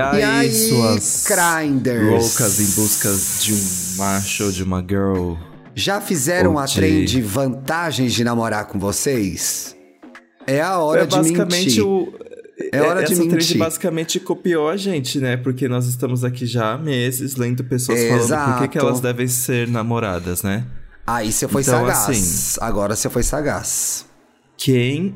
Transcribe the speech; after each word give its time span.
aí, 0.00 0.20
E 0.20 0.22
aí, 0.24 0.52
suas 0.52 1.24
grinders? 1.26 2.06
loucas 2.10 2.60
em 2.60 2.80
busca 2.80 3.08
de 3.40 3.52
um 3.54 3.96
macho 3.98 4.44
ou 4.44 4.52
de 4.52 4.62
uma 4.62 4.80
girl? 4.80 5.34
Já 5.74 6.00
fizeram 6.00 6.58
a 6.58 6.64
Ok. 6.64 6.74
trend 6.74 7.22
vantagens 7.22 8.12
de 8.12 8.24
namorar 8.24 8.66
com 8.66 8.78
vocês? 8.78 9.76
É 10.46 10.60
a 10.60 10.78
hora 10.78 11.02
é 11.02 11.06
de 11.06 11.16
basicamente 11.16 11.64
mentir. 11.66 11.86
o. 11.86 12.12
É 12.72 12.80
hora 12.82 13.02
de 13.04 13.12
essa 13.12 13.22
trend 13.22 13.34
mentir. 13.36 13.58
basicamente 13.58 14.20
copiou 14.20 14.68
a 14.68 14.76
gente, 14.76 15.18
né? 15.18 15.36
Porque 15.36 15.66
nós 15.68 15.86
estamos 15.86 16.24
aqui 16.24 16.44
já 16.44 16.72
há 16.74 16.78
meses 16.78 17.36
lendo 17.36 17.64
pessoas 17.64 17.98
falando 18.00 18.52
por 18.52 18.62
que, 18.62 18.68
que 18.68 18.78
Exato. 18.78 18.86
elas 18.86 19.00
devem 19.00 19.26
ser 19.28 19.68
namoradas, 19.68 20.42
né? 20.42 20.64
Aí 21.06 21.32
você 21.32 21.48
foi 21.48 21.62
Então, 21.62 21.80
sagaz. 21.86 22.08
assim- 22.10 22.58
Agora 22.60 22.94
você 22.94 23.08
foi 23.08 23.22
sagaz. 23.22 24.04
Quem 24.56 25.14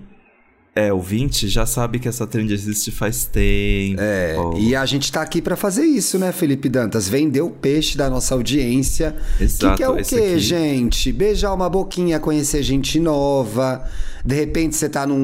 é 0.76 0.92
ouvinte 0.92 1.48
já 1.48 1.64
sabe 1.64 1.98
que 2.00 2.08
essa 2.08 2.26
trend 2.26 2.52
existe 2.52 2.90
faz 2.90 3.24
tempo. 3.24 4.00
É, 4.00 4.36
e 4.58 4.74
a 4.74 4.84
gente 4.84 5.10
tá 5.12 5.22
aqui 5.22 5.40
pra 5.40 5.54
fazer 5.54 5.84
isso, 5.84 6.18
né, 6.18 6.32
Felipe 6.32 6.68
Dantas? 6.68 7.08
Vender 7.08 7.42
o 7.42 7.50
peixe 7.50 7.96
da 7.96 8.10
nossa 8.10 8.34
audiência. 8.34 9.14
Exato, 9.40 9.72
que, 9.72 9.76
que 9.76 9.82
é 9.84 9.88
o 9.88 9.96
quê, 9.96 10.32
aqui. 10.32 10.38
gente? 10.38 11.12
Beijar 11.12 11.54
uma 11.54 11.68
boquinha, 11.70 12.18
conhecer 12.18 12.62
gente 12.62 12.98
nova. 12.98 13.84
De 14.24 14.34
repente 14.34 14.74
você 14.74 14.88
tá 14.88 15.06
num 15.06 15.14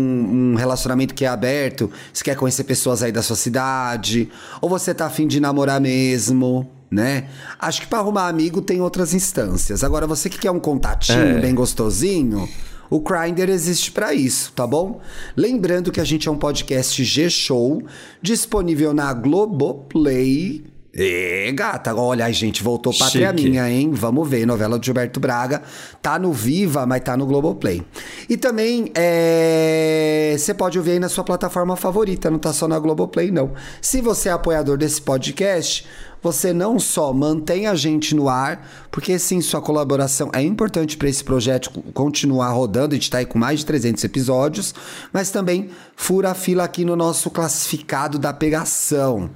um 0.52 0.54
relacionamento 0.54 1.14
que 1.14 1.24
é 1.24 1.28
aberto, 1.28 1.90
você 2.12 2.22
quer 2.22 2.36
conhecer 2.36 2.64
pessoas 2.64 3.02
aí 3.02 3.10
da 3.10 3.22
sua 3.22 3.34
cidade, 3.36 4.28
ou 4.60 4.68
você 4.68 4.92
tá 4.94 5.06
afim 5.06 5.26
de 5.26 5.40
namorar 5.40 5.80
mesmo, 5.80 6.70
né? 6.90 7.24
Acho 7.58 7.80
que 7.80 7.86
pra 7.86 7.98
arrumar 8.00 8.28
amigo 8.28 8.60
tem 8.60 8.80
outras 8.80 9.14
instâncias. 9.14 9.82
Agora, 9.82 10.06
você 10.06 10.28
que 10.28 10.38
quer 10.38 10.50
um 10.50 10.60
contatinho 10.60 11.38
É. 11.38 11.40
bem 11.40 11.54
gostosinho, 11.54 12.48
o 12.90 13.00
Grindr 13.00 13.48
existe 13.48 13.92
pra 13.92 14.12
isso, 14.12 14.52
tá 14.52 14.66
bom? 14.66 15.00
Lembrando 15.36 15.92
que 15.92 16.00
a 16.00 16.04
gente 16.04 16.28
é 16.28 16.30
um 16.30 16.36
podcast 16.36 17.02
G-Show, 17.02 17.84
disponível 18.20 18.92
na 18.92 19.14
Globoplay. 19.14 20.64
E 20.92 21.52
gata, 21.52 21.94
olha, 21.94 22.26
a 22.26 22.32
gente 22.32 22.64
voltou 22.64 22.92
pátria 22.96 23.30
Chique. 23.30 23.48
minha, 23.48 23.70
hein? 23.70 23.92
Vamos 23.92 24.28
ver, 24.28 24.44
novela 24.44 24.78
de 24.78 24.86
Gilberto 24.86 25.20
Braga. 25.20 25.62
Tá 26.02 26.18
no 26.18 26.32
Viva, 26.32 26.84
mas 26.84 27.00
tá 27.02 27.16
no 27.16 27.26
Globoplay. 27.26 27.82
E 28.28 28.36
também, 28.36 28.90
é, 28.94 30.34
você 30.36 30.52
pode 30.52 30.78
ouvir 30.78 30.92
aí 30.92 30.98
na 30.98 31.08
sua 31.08 31.22
plataforma 31.22 31.76
favorita, 31.76 32.28
não 32.28 32.38
tá 32.38 32.52
só 32.52 32.66
na 32.66 32.78
Globoplay, 32.78 33.30
não. 33.30 33.52
Se 33.80 34.00
você 34.00 34.30
é 34.30 34.32
apoiador 34.32 34.76
desse 34.76 35.00
podcast, 35.00 35.86
você 36.22 36.52
não 36.52 36.78
só 36.78 37.12
mantém 37.12 37.66
a 37.66 37.74
gente 37.74 38.14
no 38.14 38.28
ar, 38.28 38.68
porque 38.90 39.18
sim, 39.18 39.40
sua 39.40 39.62
colaboração 39.62 40.28
é 40.32 40.42
importante 40.42 40.96
para 40.96 41.08
esse 41.08 41.22
projeto 41.22 41.70
continuar 41.94 42.50
rodando, 42.50 42.94
a 42.94 42.98
gente 42.98 43.10
tá 43.10 43.18
aí 43.18 43.26
com 43.26 43.38
mais 43.38 43.60
de 43.60 43.66
300 43.66 44.02
episódios, 44.04 44.74
mas 45.12 45.30
também 45.30 45.70
fura 45.96 46.32
a 46.32 46.34
fila 46.34 46.64
aqui 46.64 46.84
no 46.84 46.96
nosso 46.96 47.30
classificado 47.30 48.18
da 48.18 48.32
pegação. 48.32 49.30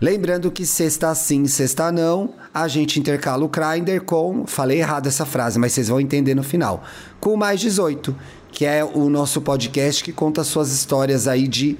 Lembrando 0.00 0.50
que 0.50 0.64
sexta 0.64 1.14
sim, 1.14 1.46
sexta 1.46 1.92
não, 1.92 2.32
a 2.54 2.66
gente 2.66 2.98
intercala 2.98 3.44
o 3.44 3.48
Grindr 3.48 4.02
com, 4.02 4.46
falei 4.46 4.78
errado 4.78 5.06
essa 5.06 5.26
frase, 5.26 5.58
mas 5.58 5.72
vocês 5.72 5.88
vão 5.88 6.00
entender 6.00 6.34
no 6.34 6.42
final, 6.42 6.82
com 7.20 7.36
mais 7.36 7.60
18, 7.60 8.16
que 8.50 8.64
é 8.64 8.82
o 8.82 9.10
nosso 9.10 9.42
podcast 9.42 10.02
que 10.02 10.10
conta 10.10 10.42
suas 10.42 10.72
histórias 10.72 11.28
aí 11.28 11.46
de 11.46 11.76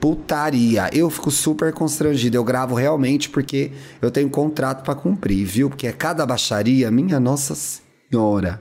putaria. 0.00 0.90
Eu 0.92 1.08
fico 1.10 1.30
super 1.30 1.72
constrangido. 1.72 2.36
Eu 2.36 2.42
gravo 2.42 2.74
realmente 2.74 3.28
porque 3.28 3.70
eu 4.00 4.10
tenho 4.10 4.30
contrato 4.30 4.82
pra 4.82 4.94
cumprir, 4.94 5.44
viu? 5.44 5.68
Porque 5.68 5.86
é 5.86 5.92
cada 5.92 6.24
baixaria, 6.26 6.90
minha 6.90 7.20
nossa 7.20 7.54
senhora. 7.54 8.60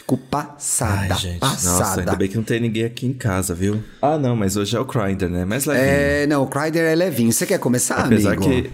Fico 0.00 0.16
passada, 0.16 1.12
Ai, 1.14 1.20
gente. 1.20 1.38
passada. 1.40 1.78
Nossa, 1.78 2.00
ainda 2.00 2.16
bem 2.16 2.26
que 2.26 2.34
não 2.36 2.42
tem 2.42 2.58
ninguém 2.58 2.84
aqui 2.84 3.06
em 3.06 3.12
casa, 3.12 3.54
viu? 3.54 3.82
Ah, 4.00 4.16
não, 4.16 4.34
mas 4.34 4.56
hoje 4.56 4.74
é 4.74 4.80
o 4.80 4.84
Grindr, 4.86 5.28
né? 5.28 5.44
Mais 5.44 5.66
levinho. 5.66 5.86
É, 5.86 6.26
não, 6.26 6.42
o 6.42 6.46
Crider 6.46 6.84
é 6.84 6.94
levinho. 6.94 7.30
Você 7.30 7.44
quer 7.44 7.58
começar, 7.58 7.96
apesar 7.96 8.32
amigo? 8.32 8.44
que. 8.50 8.70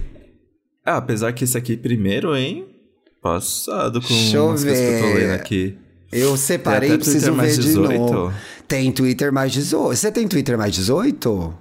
Ah, 0.84 0.98
apesar 0.98 1.32
que 1.32 1.42
esse 1.42 1.58
aqui 1.58 1.76
primeiro, 1.76 2.36
hein? 2.36 2.64
Passado 3.20 4.00
com 4.00 4.06
Deixa 4.06 4.40
umas 4.40 4.62
coisas 4.62 4.78
que 4.78 4.94
eu 4.94 5.00
tô 5.00 5.06
ver. 5.06 5.14
lendo 5.18 5.34
aqui. 5.34 5.78
Eu 6.12 6.36
separei, 6.36 6.90
até 6.90 6.98
preciso 6.98 7.18
Twitter 7.26 7.36
mais 7.36 7.56
ver 7.56 7.62
18? 7.64 7.88
de 7.88 7.98
novo. 7.98 8.32
Tem 8.68 8.92
Twitter 8.92 9.32
mais 9.32 9.52
18. 9.52 9.96
Você 9.96 10.12
tem 10.12 10.28
Twitter 10.28 10.56
mais 10.56 10.74
18? 10.74 11.54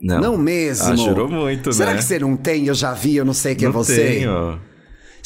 Não. 0.00 0.20
Não 0.20 0.38
mesmo. 0.38 0.86
Ah, 0.86 0.94
jurou 0.96 1.28
muito, 1.28 1.72
Será 1.72 1.90
né? 1.90 1.96
que 1.98 2.04
você 2.04 2.18
não 2.20 2.36
tem? 2.36 2.66
Eu 2.68 2.74
já 2.74 2.92
vi, 2.94 3.16
eu 3.16 3.24
não 3.24 3.34
sei 3.34 3.56
quem 3.56 3.64
não 3.68 3.72
é 3.72 3.76
você. 3.76 3.96
Tenho. 4.06 4.60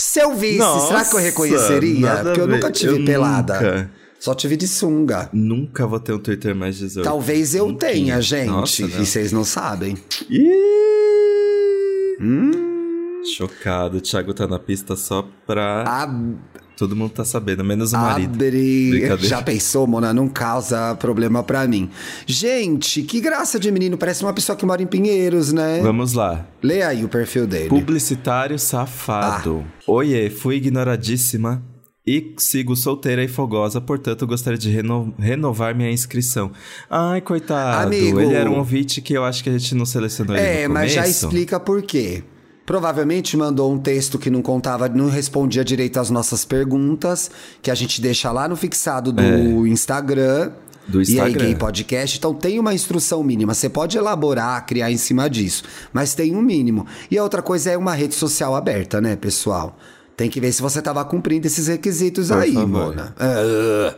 Se 0.01 0.21
eu 0.21 0.33
visse, 0.37 0.59
Nossa, 0.59 0.87
será 0.87 1.05
que 1.05 1.17
eu 1.17 1.19
reconheceria? 1.19 2.17
Porque 2.23 2.41
eu 2.41 2.45
a 2.45 2.47
nunca 2.47 2.71
tive 2.71 3.01
Eu 3.01 3.05
pelada. 3.05 3.55
nunca. 3.55 3.91
Só 4.21 4.33
tive 4.33 4.57
de 4.57 4.69
sunga. 4.69 5.29
Nunca 5.33 5.87
vou 5.89 5.99
ter 5.99 6.13
um 6.13 6.19
Twitter 6.21 6.55
mais 6.55 6.77
18. 6.79 7.05
Talvez 7.05 7.55
eu 7.55 7.67
Nunca. 7.67 7.87
tenha, 7.87 8.21
gente. 8.21 8.47
Nossa, 8.49 8.83
e 8.83 8.87
vocês 8.89 9.33
não 9.33 9.43
sabem. 9.43 9.97
Ih! 10.31 12.17
Hum. 12.21 13.23
Chocado, 13.37 13.99
o 13.99 14.01
Thiago 14.01 14.33
tá 14.35 14.47
na 14.47 14.59
pista 14.59 14.95
só 14.97 15.29
pra. 15.47 15.83
Ab 15.83 16.37
Todo 16.79 16.95
mundo 16.95 17.11
tá 17.11 17.25
sabendo, 17.25 17.65
menos 17.65 17.93
o 17.93 17.97
marido. 17.99 18.39
Brincadeira. 18.39 19.19
Já 19.19 19.43
pensou, 19.43 19.85
Mona? 19.87 20.15
Não 20.15 20.29
causa 20.29 20.95
problema 20.95 21.43
pra 21.43 21.67
mim. 21.67 21.91
Gente, 22.25 23.03
que 23.03 23.21
graça 23.21 23.59
de 23.59 23.69
menino. 23.73 23.99
Parece 23.99 24.23
uma 24.23 24.33
pessoa 24.33 24.55
que 24.55 24.65
mora 24.65 24.81
em 24.81 24.87
Pinheiros, 24.87 25.53
né? 25.53 25.81
Vamos 25.83 26.13
lá. 26.13 26.47
Lê 26.63 26.83
aí 26.83 27.05
o 27.05 27.09
perfil 27.09 27.49
dele. 27.49 27.69
Publicitário 27.69 28.57
safado. 28.61 29.65
Ah. 29.67 29.83
Oiê, 29.89 30.31
fui 30.31 30.57
ignoradíssima 30.57 31.63
e 32.07 32.35
sigo 32.39 32.75
solteira 32.77 33.23
e 33.25 33.29
fogosa, 33.29 33.81
portanto 33.81 34.27
gostaria 34.27 34.59
de 34.59 34.71
reno- 34.71 35.13
renovar 35.19 35.75
minha 35.75 35.91
inscrição. 35.91 36.51
Ai, 36.89 37.21
coitado. 37.21 37.87
Amigo. 37.89 38.21
Ele 38.21 38.35
era 38.35 38.49
um 38.49 38.57
ouvinte 38.59 39.03
que 39.03 39.13
eu 39.15 39.25
acho 39.25 39.43
que 39.43 39.51
a 39.51 39.59
gente 39.59 39.75
não 39.75 39.85
selecionou 39.85 40.37
ele 40.37 40.47
É, 40.47 40.69
mas 40.69 40.93
já 40.93 41.07
explica 41.07 41.59
por 41.61 41.83
quê. 41.83 42.23
Provavelmente 42.69 43.35
mandou 43.35 43.73
um 43.73 43.79
texto 43.79 44.19
que 44.19 44.29
não 44.29 44.43
contava, 44.43 44.91
não 44.91 45.09
respondia 45.09 45.65
direito 45.65 45.99
às 45.99 46.11
nossas 46.11 46.45
perguntas, 46.45 47.31
que 47.63 47.71
a 47.71 47.75
gente 47.75 47.99
deixa 47.99 48.31
lá 48.31 48.47
no 48.47 48.57
fixado 48.57 49.11
do 49.11 49.67
Instagram. 49.67 50.53
É. 50.65 50.69
Do 50.87 50.99
E 50.99 51.01
aí, 51.01 51.31
Instagram. 51.31 51.47
Gay 51.47 51.55
Podcast. 51.55 52.19
Então 52.19 52.35
tem 52.35 52.59
uma 52.59 52.75
instrução 52.75 53.23
mínima. 53.23 53.55
Você 53.55 53.71
pode 53.71 53.97
elaborar, 53.97 54.67
criar 54.67 54.91
em 54.91 54.99
cima 54.99 55.31
disso. 55.31 55.63
Mas 55.95 56.15
tem 56.15 56.37
um 56.37 56.43
mínimo. 56.43 56.87
E 57.11 57.17
a 57.17 57.23
outra 57.23 57.41
coisa 57.41 57.71
é 57.71 57.77
uma 57.79 57.95
rede 57.95 58.15
social 58.15 58.55
aberta, 58.55 59.01
né, 59.01 59.17
pessoal? 59.17 59.79
Tem 60.15 60.29
que 60.29 60.39
ver 60.39 60.53
se 60.53 60.61
você 60.61 60.83
tava 60.83 61.03
cumprindo 61.07 61.47
esses 61.47 61.69
requisitos 61.69 62.29
Por 62.29 62.37
aí, 62.37 62.53
favor. 62.53 62.69
Mona. 62.69 63.15
Ah, 63.19 63.95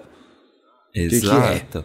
que 0.95 1.09
que 1.09 1.15
é? 1.17 1.19
Exato. 1.19 1.85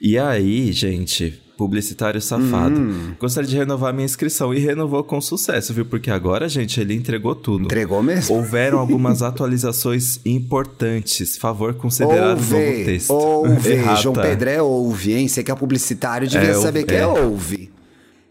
E 0.00 0.16
aí, 0.16 0.70
gente, 0.70 1.42
publicitário 1.60 2.22
safado. 2.22 2.80
Hum. 2.80 3.12
Gostaria 3.20 3.46
de 3.50 3.54
renovar 3.54 3.92
minha 3.92 4.06
inscrição 4.06 4.54
e 4.54 4.58
renovou 4.58 5.04
com 5.04 5.20
sucesso, 5.20 5.74
viu? 5.74 5.84
Porque 5.84 6.10
agora, 6.10 6.48
gente, 6.48 6.80
ele 6.80 6.94
entregou 6.94 7.34
tudo. 7.34 7.64
entregou 7.64 8.02
mesmo? 8.02 8.34
Houveram 8.34 8.78
algumas 8.78 9.20
atualizações 9.22 10.18
importantes. 10.24 11.36
Favor 11.36 11.74
considerar 11.74 12.28
o 12.28 12.36
novo 12.36 12.56
Ouve, 12.56 12.84
texto. 12.86 13.10
ouve. 13.10 13.72
Errata. 13.72 14.00
João 14.00 14.14
Pedro 14.14 14.48
é 14.48 14.62
ouve, 14.62 15.12
hein? 15.12 15.28
Você 15.28 15.44
que 15.44 15.50
é 15.50 15.54
publicitário 15.54 16.26
devia 16.26 16.48
É, 16.48 16.54
saber 16.54 16.78
ouve, 16.80 16.88
que 16.88 16.94
é 16.94 17.00
é. 17.00 17.06
ouve. 17.06 17.70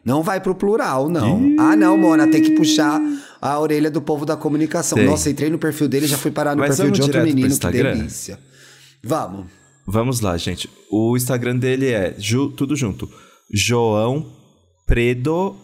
Não 0.03 0.23
vai 0.23 0.41
pro 0.41 0.55
plural, 0.55 1.07
não. 1.07 1.53
Ah, 1.59 1.75
não, 1.75 1.95
Mona, 1.95 2.25
tem 2.25 2.41
que 2.41 2.51
puxar 2.51 2.99
a 3.39 3.59
orelha 3.59 3.91
do 3.91 4.01
povo 4.01 4.25
da 4.25 4.35
comunicação. 4.35 4.97
Tem. 4.97 5.05
Nossa, 5.05 5.29
entrei 5.29 5.51
no 5.51 5.59
perfil 5.59 5.87
dele 5.87 6.05
e 6.07 6.09
já 6.09 6.17
fui 6.17 6.31
parar 6.31 6.55
no 6.55 6.61
Mas 6.63 6.77
perfil 6.77 6.91
de 6.91 7.01
outro 7.03 7.21
menino, 7.21 7.55
que 7.59 7.67
delícia. 7.67 8.39
Vamos. 9.03 9.58
Vamos 9.91 10.19
lá, 10.21 10.37
gente. 10.37 10.69
O 10.91 11.17
Instagram 11.17 11.57
dele 11.57 11.91
é 11.91 12.13
ju- 12.17 12.51
tudo 12.51 12.75
junto. 12.75 13.09
João 13.51 14.25
Predo 14.85 15.55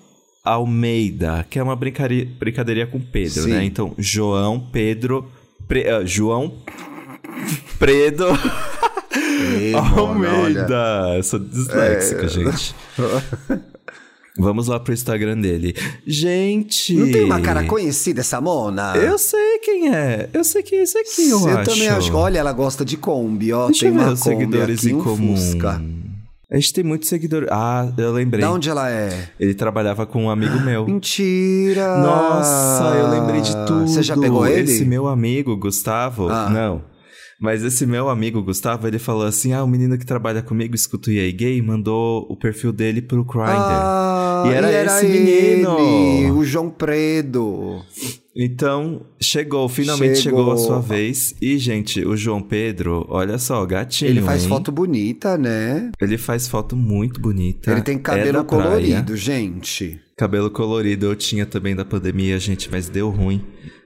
Almeida, 0.44 1.46
que 1.50 1.60
é 1.60 1.64
uma 1.64 1.76
brincadeirinha 1.76 2.88
com 2.88 3.00
Pedro, 3.00 3.44
Sim. 3.44 3.50
né? 3.52 3.64
Então, 3.66 3.94
João 3.98 4.60
Pedro. 4.72 5.30
Pre- 5.68 5.88
ah, 5.90 6.04
João 6.06 6.54
Predo 7.80 8.26
Ei. 9.60 9.74
Almeida. 9.74 11.14
Eu 11.16 11.24
sou 11.24 11.40
disléxico, 11.40 12.28
gente. 12.28 12.76
Vamos 14.38 14.68
lá 14.68 14.80
pro 14.80 14.94
Instagram 14.94 15.40
dele. 15.40 15.74
Gente. 16.06 16.94
Não 16.94 17.12
tem 17.12 17.24
uma 17.24 17.40
cara 17.40 17.64
conhecida 17.64 18.20
essa 18.20 18.42
Mona? 18.42 18.96
Eu 18.98 19.18
sei 19.18 19.60
quem 19.60 19.96
é. 19.96 20.30
Eu 20.34 20.44
sei 20.44 20.62
quem 20.62 20.80
é 20.80 20.84
esse 20.84 20.98
aqui, 20.98 21.30
eu, 21.30 21.48
acho. 21.48 21.72
também 21.72 21.88
acho. 21.88 22.14
Olha, 22.14 22.40
ela 22.40 22.52
gosta 22.52 22.84
de 22.84 22.98
Kombi, 22.98 23.54
ó. 23.54 23.68
Deixa 23.68 23.82
tem 23.82 23.90
eu 23.90 23.96
ver 23.96 24.02
uma 24.02 24.14
os 24.14 24.20
Kombi 24.20 24.36
seguidores 24.36 24.80
aqui, 24.80 24.90
em 24.90 24.96
um 24.96 25.04
comum. 25.04 25.38
Fusca. 25.38 25.82
A 26.52 26.56
gente 26.56 26.74
tem 26.74 26.84
muitos 26.84 27.10
seguidores. 27.10 27.48
Ah, 27.52 27.92
eu 27.98 28.12
lembrei. 28.12 28.42
Da 28.42 28.52
onde 28.52 28.70
ela 28.70 28.90
é? 28.90 29.30
Ele 29.40 29.54
trabalhava 29.54 30.06
com 30.06 30.26
um 30.26 30.30
amigo 30.30 30.60
meu. 30.60 30.86
Mentira! 30.88 31.98
Nossa, 31.98 32.96
eu 32.98 33.10
lembrei 33.10 33.42
de 33.42 33.54
tudo. 33.66 33.88
Você 33.88 34.04
já 34.04 34.18
pegou 34.18 34.46
ele? 34.46 34.70
Esse 34.70 34.86
meu 34.86 35.08
amigo, 35.08 35.56
Gustavo. 35.56 36.28
Ah. 36.30 36.50
Não. 36.50 36.96
Mas 37.40 37.64
esse 37.64 37.86
meu 37.86 38.10
amigo, 38.10 38.42
Gustavo, 38.42 38.88
ele 38.88 38.98
falou 38.98 39.26
assim: 39.26 39.54
Ah, 39.54 39.64
o 39.64 39.68
menino 39.68 39.98
que 39.98 40.06
trabalha 40.06 40.42
comigo, 40.42 40.74
escuta 40.74 41.10
o 41.10 41.14
EA 41.14 41.32
Gay, 41.32 41.62
mandou 41.62 42.26
o 42.30 42.38
perfil 42.38 42.72
dele 42.72 43.02
pro 43.02 43.26
Grindr. 43.26 43.50
Ah, 43.50 44.15
e 44.52 44.54
era, 44.54 44.98
esse 44.98 45.08
menino. 45.08 45.80
Ele, 45.80 46.32
o 46.32 46.44
João 46.44 46.70
Predo. 46.70 47.84
Então, 48.36 49.06
chegou, 49.22 49.70
finalmente 49.70 50.20
chegou. 50.20 50.40
chegou. 50.40 50.54
a 50.54 50.58
sua 50.58 50.80
vez. 50.82 51.34
E, 51.42 51.58
gente, 51.58 52.06
o 52.06 52.18
João 52.18 52.42
Pedro, 52.42 53.06
olha 53.10 53.38
só, 53.38 53.66
gatinho. 53.66 54.12
Ele 54.12 54.22
faz 54.22 54.44
hein? 54.44 54.50
foto 54.50 54.72
bonita, 54.74 55.38
né? 55.38 55.90
Ele 56.02 56.18
faz 56.18 56.48
foto 56.48 56.76
muito 56.76 57.22
bonita. 57.22 57.72
Ele 57.72 57.82
tem 57.82 57.98
cabelo 57.98 58.40
é 58.40 58.44
colorido, 58.44 59.04
praia. 59.06 59.18
gente. 59.18 60.02
Cabelo 60.18 60.50
colorido 60.50 61.06
eu 61.06 61.16
tinha 61.16 61.46
também 61.46 61.76
da 61.76 61.86
pandemia, 61.86 62.38
gente, 62.38 62.70
mas 62.70 62.90
deu 62.90 63.10
ruim. 63.10 63.42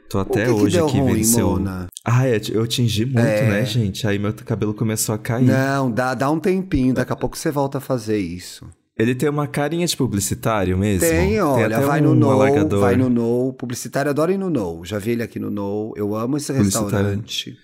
Tô 0.09 0.17
até 0.17 0.45
que 0.45 0.49
hoje 0.49 0.77
que 0.77 0.83
aqui 0.83 0.97
ruim, 0.97 1.13
vendo 1.13 1.25
seu. 1.25 1.49
Mona? 1.51 1.87
Ah, 2.03 2.27
é, 2.27 2.41
eu 2.51 2.65
tingi 2.65 3.05
muito, 3.05 3.19
é. 3.19 3.47
né, 3.47 3.65
gente? 3.65 4.07
Aí 4.07 4.17
meu 4.17 4.33
cabelo 4.33 4.73
começou 4.73 5.13
a 5.13 5.19
cair. 5.19 5.45
Não, 5.45 5.91
dá, 5.91 6.15
dá 6.15 6.31
um 6.31 6.39
tempinho, 6.39 6.95
daqui 6.95 7.13
a 7.13 7.15
pouco 7.15 7.37
você 7.37 7.51
volta 7.51 7.77
a 7.77 7.81
fazer 7.81 8.17
isso. 8.17 8.65
Ele 8.99 9.15
tem 9.15 9.29
uma 9.29 9.47
carinha 9.47 9.87
de 9.87 9.95
publicitário 9.95 10.77
mesmo? 10.77 11.07
Tem, 11.07 11.39
olha, 11.41 11.77
tem 11.77 11.87
vai 11.87 12.01
um 12.01 12.13
no 12.13 12.15
No, 12.15 12.79
vai 12.81 12.97
no 12.97 13.09
No. 13.09 13.53
Publicitário 13.53 14.09
adora 14.11 14.33
ir 14.33 14.37
no 14.37 14.49
No. 14.49 14.83
Já 14.83 14.99
vi 14.99 15.11
ele 15.11 15.23
aqui 15.23 15.39
no 15.39 15.49
No. 15.49 15.93
Eu 15.95 16.13
amo 16.13 16.35
esse 16.35 16.51
restaurante. 16.51 17.55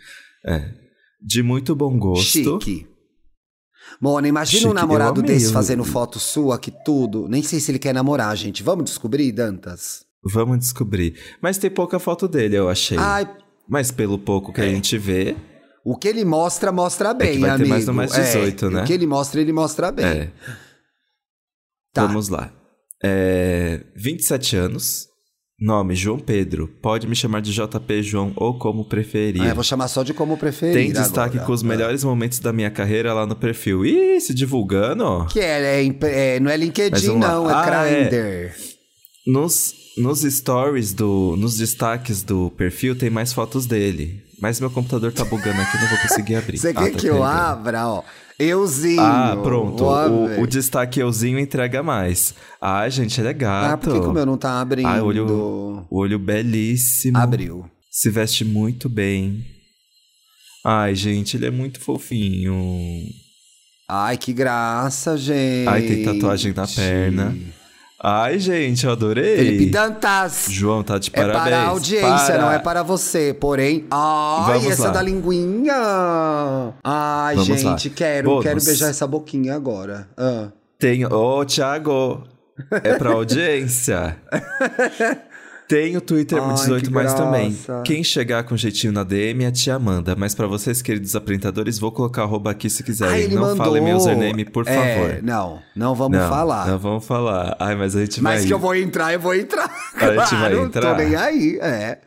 É. 0.47 0.71
De 1.21 1.43
muito 1.43 1.75
bom 1.75 1.99
gosto. 1.99 2.23
Chique. 2.23 2.87
Mona, 3.99 4.29
imagina 4.29 4.61
Chique. 4.61 4.71
um 4.71 4.73
namorado 4.73 5.21
desse 5.21 5.51
fazendo 5.51 5.83
foto 5.83 6.19
sua, 6.19 6.57
que 6.57 6.71
tudo. 6.71 7.27
Nem 7.27 7.43
sei 7.43 7.59
se 7.59 7.69
ele 7.69 7.79
quer 7.79 7.93
namorar, 7.93 8.35
gente. 8.37 8.63
Vamos 8.63 8.85
descobrir, 8.85 9.33
Dantas? 9.33 10.05
Vamos 10.23 10.59
descobrir. 10.59 11.19
Mas 11.41 11.57
tem 11.57 11.69
pouca 11.69 11.99
foto 11.99 12.29
dele, 12.29 12.55
eu 12.55 12.69
achei. 12.69 12.97
Ai. 12.97 13.29
Mas 13.67 13.91
pelo 13.91 14.17
pouco 14.17 14.53
que 14.53 14.61
é. 14.61 14.65
a 14.65 14.69
gente 14.69 14.97
vê. 14.97 15.35
O 15.83 15.97
que 15.97 16.07
ele 16.07 16.23
mostra, 16.23 16.71
mostra 16.71 17.13
bem, 17.13 17.29
é 17.29 17.33
que 17.33 17.39
vai 17.39 17.49
amigo. 17.49 17.63
Ter 17.65 17.69
mais 17.69 17.87
no 17.87 17.93
mais 17.93 18.11
18, 18.11 18.65
é. 18.65 18.69
né? 18.69 18.83
O 18.83 18.85
que 18.85 18.93
ele 18.93 19.05
mostra, 19.05 19.41
ele 19.41 19.51
mostra 19.53 19.91
bem. 19.91 20.05
É. 20.05 20.31
Tá. 21.95 22.05
Vamos 22.05 22.27
lá. 22.27 22.51
É, 23.01 23.79
27 23.95 24.57
anos. 24.57 25.07
Nome: 25.57 25.95
João 25.95 26.19
Pedro. 26.19 26.67
Pode 26.81 27.07
me 27.07 27.15
chamar 27.15 27.41
de 27.41 27.53
JP 27.53 28.03
João 28.03 28.33
ou 28.35 28.59
como 28.59 28.83
preferir. 28.83 29.41
Ah, 29.41 29.47
eu 29.47 29.55
vou 29.55 29.63
chamar 29.63 29.87
só 29.87 30.03
de 30.03 30.13
como 30.13 30.37
preferir. 30.37 30.73
Tem 30.73 30.91
destaque 30.91 31.37
agora. 31.37 31.45
com 31.45 31.53
os 31.53 31.63
melhores 31.63 32.03
momentos 32.03 32.39
da 32.39 32.51
minha 32.51 32.69
carreira 32.69 33.13
lá 33.13 33.25
no 33.25 33.37
perfil. 33.37 33.85
Ih, 33.85 34.19
se 34.19 34.33
divulgando. 34.33 35.25
Que 35.27 35.39
é, 35.39 35.81
é, 35.81 36.35
é 36.35 36.39
não 36.41 36.51
é 36.51 36.57
LinkedIn, 36.57 37.17
não, 37.17 37.49
é 37.49 37.53
ah, 37.53 37.85
é. 37.85 38.09
Grindr. 38.09 38.15
É. 38.15 38.53
Nos, 39.25 39.73
nos 39.97 40.23
stories 40.23 40.93
do. 40.93 41.37
Nos 41.37 41.55
destaques 41.55 42.21
do 42.21 42.51
perfil 42.51 42.93
tem 42.93 43.09
mais 43.09 43.31
fotos 43.31 43.65
dele. 43.65 44.24
Mas 44.39 44.59
meu 44.59 44.69
computador 44.69 45.13
tá 45.13 45.23
bugando 45.23 45.61
aqui, 45.61 45.77
não 45.77 45.87
vou 45.87 45.97
conseguir 45.99 46.35
abrir. 46.35 46.57
Você 46.57 46.69
ah, 46.69 46.73
quer 46.73 46.91
tá 46.91 46.97
que 46.97 47.07
eu 47.07 47.23
abra, 47.23 47.87
ó? 47.87 48.03
Euzinho. 48.37 49.01
Ah, 49.01 49.37
pronto. 49.41 49.83
O, 49.85 50.41
o, 50.41 50.47
destaque 50.47 50.99
Euzinho 50.99 51.39
entrega 51.39 51.81
mais. 51.81 52.35
Ah, 52.59 52.87
gente, 52.89 53.19
ele 53.19 53.29
é 53.29 53.33
gato. 53.33 53.73
Ah, 53.73 53.77
por 53.77 54.01
que, 54.01 54.07
o 54.07 54.11
meu 54.11 54.25
não 54.25 54.37
tá 54.37 54.59
abrindo? 54.59 54.87
Ah, 54.87 55.01
olho, 55.01 55.85
o 55.89 55.97
olho 55.97 56.19
belíssimo. 56.19 57.17
Abriu. 57.17 57.65
Se 57.89 58.09
veste 58.09 58.43
muito 58.43 58.89
bem. 58.89 59.45
Ai, 60.65 60.95
gente, 60.95 61.37
ele 61.37 61.45
é 61.45 61.51
muito 61.51 61.79
fofinho. 61.79 62.55
Ai, 63.87 64.17
que 64.17 64.33
graça, 64.33 65.15
gente. 65.15 65.69
Ai, 65.69 65.83
tem 65.83 66.03
tatuagem 66.03 66.53
na 66.53 66.67
perna. 66.67 67.35
Ai, 68.07 68.37
gente, 68.37 68.85
eu 68.85 68.91
adorei. 68.91 69.35
Felipe 69.35 69.65
Dantas. 69.71 70.45
João, 70.47 70.83
tá 70.83 70.99
de 70.99 71.09
parabéns. 71.09 71.39
É 71.39 71.49
para 71.49 71.57
a 71.57 71.67
audiência, 71.69 72.33
para. 72.35 72.37
não 72.37 72.51
é 72.51 72.59
para 72.59 72.83
você. 72.83 73.33
Porém, 73.33 73.83
ai, 73.89 74.59
Vamos 74.59 74.71
essa 74.73 74.83
lá. 74.83 74.89
da 74.91 75.01
linguinha. 75.01 75.73
Ai, 76.83 77.33
Vamos 77.33 77.47
gente, 77.47 77.89
lá. 77.89 77.95
quero, 77.95 78.29
Bônus. 78.29 78.43
quero 78.43 78.63
beijar 78.63 78.89
essa 78.91 79.07
boquinha 79.07 79.55
agora. 79.55 80.07
Ah. 80.15 80.49
Tem, 80.77 81.03
ô, 81.03 81.39
oh, 81.39 81.45
Thiago, 81.45 82.23
é 82.83 82.93
pra 82.93 83.09
audiência. 83.13 84.15
Tem 85.67 85.97
o 85.97 86.01
Twitter 86.01 86.41
Ai, 86.41 86.53
18 86.53 86.91
mais 86.91 87.13
também. 87.13 87.57
Quem 87.83 88.03
chegar 88.03 88.43
com 88.43 88.55
jeitinho 88.55 88.93
na 88.93 89.03
DM 89.03 89.43
é 89.43 89.47
a 89.47 89.51
tia 89.51 89.75
Amanda. 89.75 90.15
Mas 90.15 90.35
para 90.35 90.45
vocês, 90.45 90.81
queridos 90.81 91.15
apresentadores, 91.15 91.79
vou 91.79 91.91
colocar 91.91 92.23
arroba 92.23 92.51
aqui 92.51 92.69
se 92.69 92.83
quiserem. 92.83 93.29
não 93.29 93.41
mandou. 93.41 93.57
falem 93.57 93.83
meu 93.83 93.97
username, 93.97 94.45
por 94.45 94.67
é, 94.67 94.95
favor. 94.95 95.23
Não, 95.23 95.59
não 95.75 95.95
vamos 95.95 96.17
não, 96.17 96.29
falar. 96.29 96.67
Não 96.67 96.77
vamos 96.77 97.05
falar. 97.05 97.57
Ai, 97.59 97.75
mas 97.75 97.95
a 97.95 98.01
gente 98.01 98.21
mas 98.21 98.33
vai. 98.33 98.39
Mas 98.41 98.45
que 98.45 98.53
eu 98.53 98.59
vou 98.59 98.75
entrar, 98.75 99.13
eu 99.13 99.19
vou 99.19 99.33
entrar. 99.33 99.69
A 99.95 100.11
gente 100.11 100.35
vai 100.35 100.59
entrar. 100.59 100.95
Tô 100.95 101.03
nem 101.03 101.15
aí, 101.15 101.57
é. 101.59 101.99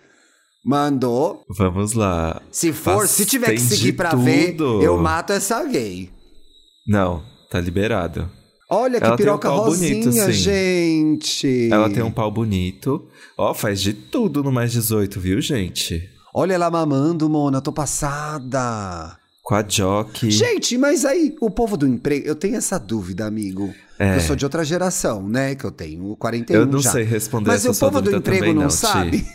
Mandou. 0.64 1.44
Vamos 1.56 1.94
lá. 1.94 2.40
Se 2.50 2.72
for, 2.72 2.98
Faz, 2.98 3.10
se 3.10 3.24
tiver 3.24 3.52
que 3.52 3.60
seguir 3.60 3.94
pra 3.94 4.10
tudo. 4.10 4.22
ver, 4.22 4.56
eu 4.60 4.98
mato 4.98 5.32
essa 5.32 5.64
gay. 5.64 6.10
Não, 6.86 7.22
tá 7.50 7.60
liberado. 7.60 8.30
Olha 8.70 9.00
que 9.00 9.06
ela 9.06 9.16
piroca 9.16 9.50
um 9.50 9.56
rosinha, 9.56 10.04
bonito, 10.04 10.30
gente. 10.30 11.70
Ela 11.72 11.88
tem 11.88 12.02
um 12.02 12.10
pau 12.10 12.30
bonito. 12.30 13.08
Ó, 13.36 13.54
faz 13.54 13.80
de 13.80 13.94
tudo 13.94 14.42
no 14.42 14.52
mais 14.52 14.72
18, 14.72 15.18
viu, 15.18 15.40
gente? 15.40 16.08
Olha 16.34 16.52
ela 16.52 16.70
mamando, 16.70 17.30
Mona, 17.30 17.62
tô 17.62 17.72
passada. 17.72 19.16
Com 19.42 19.54
a 19.54 19.62
Jock. 19.66 20.30
Gente, 20.30 20.76
mas 20.76 21.06
aí, 21.06 21.34
o 21.40 21.50
povo 21.50 21.78
do 21.78 21.86
emprego, 21.86 22.26
eu 22.26 22.34
tenho 22.34 22.56
essa 22.56 22.78
dúvida, 22.78 23.24
amigo. 23.24 23.72
É. 23.98 24.16
Eu 24.16 24.20
sou 24.20 24.36
de 24.36 24.44
outra 24.44 24.62
geração, 24.62 25.26
né? 25.26 25.54
Que 25.54 25.64
eu 25.64 25.70
tenho 25.70 26.14
41 26.16 26.54
Eu 26.60 26.66
não 26.66 26.80
já. 26.80 26.92
sei 26.92 27.04
responder 27.04 27.48
mas 27.48 27.60
essa 27.64 27.68
Mas 27.68 27.76
o 27.78 27.80
povo 27.80 28.02
do 28.02 28.14
emprego 28.14 28.52
não, 28.52 28.64
não 28.64 28.70
sabe. 28.70 29.26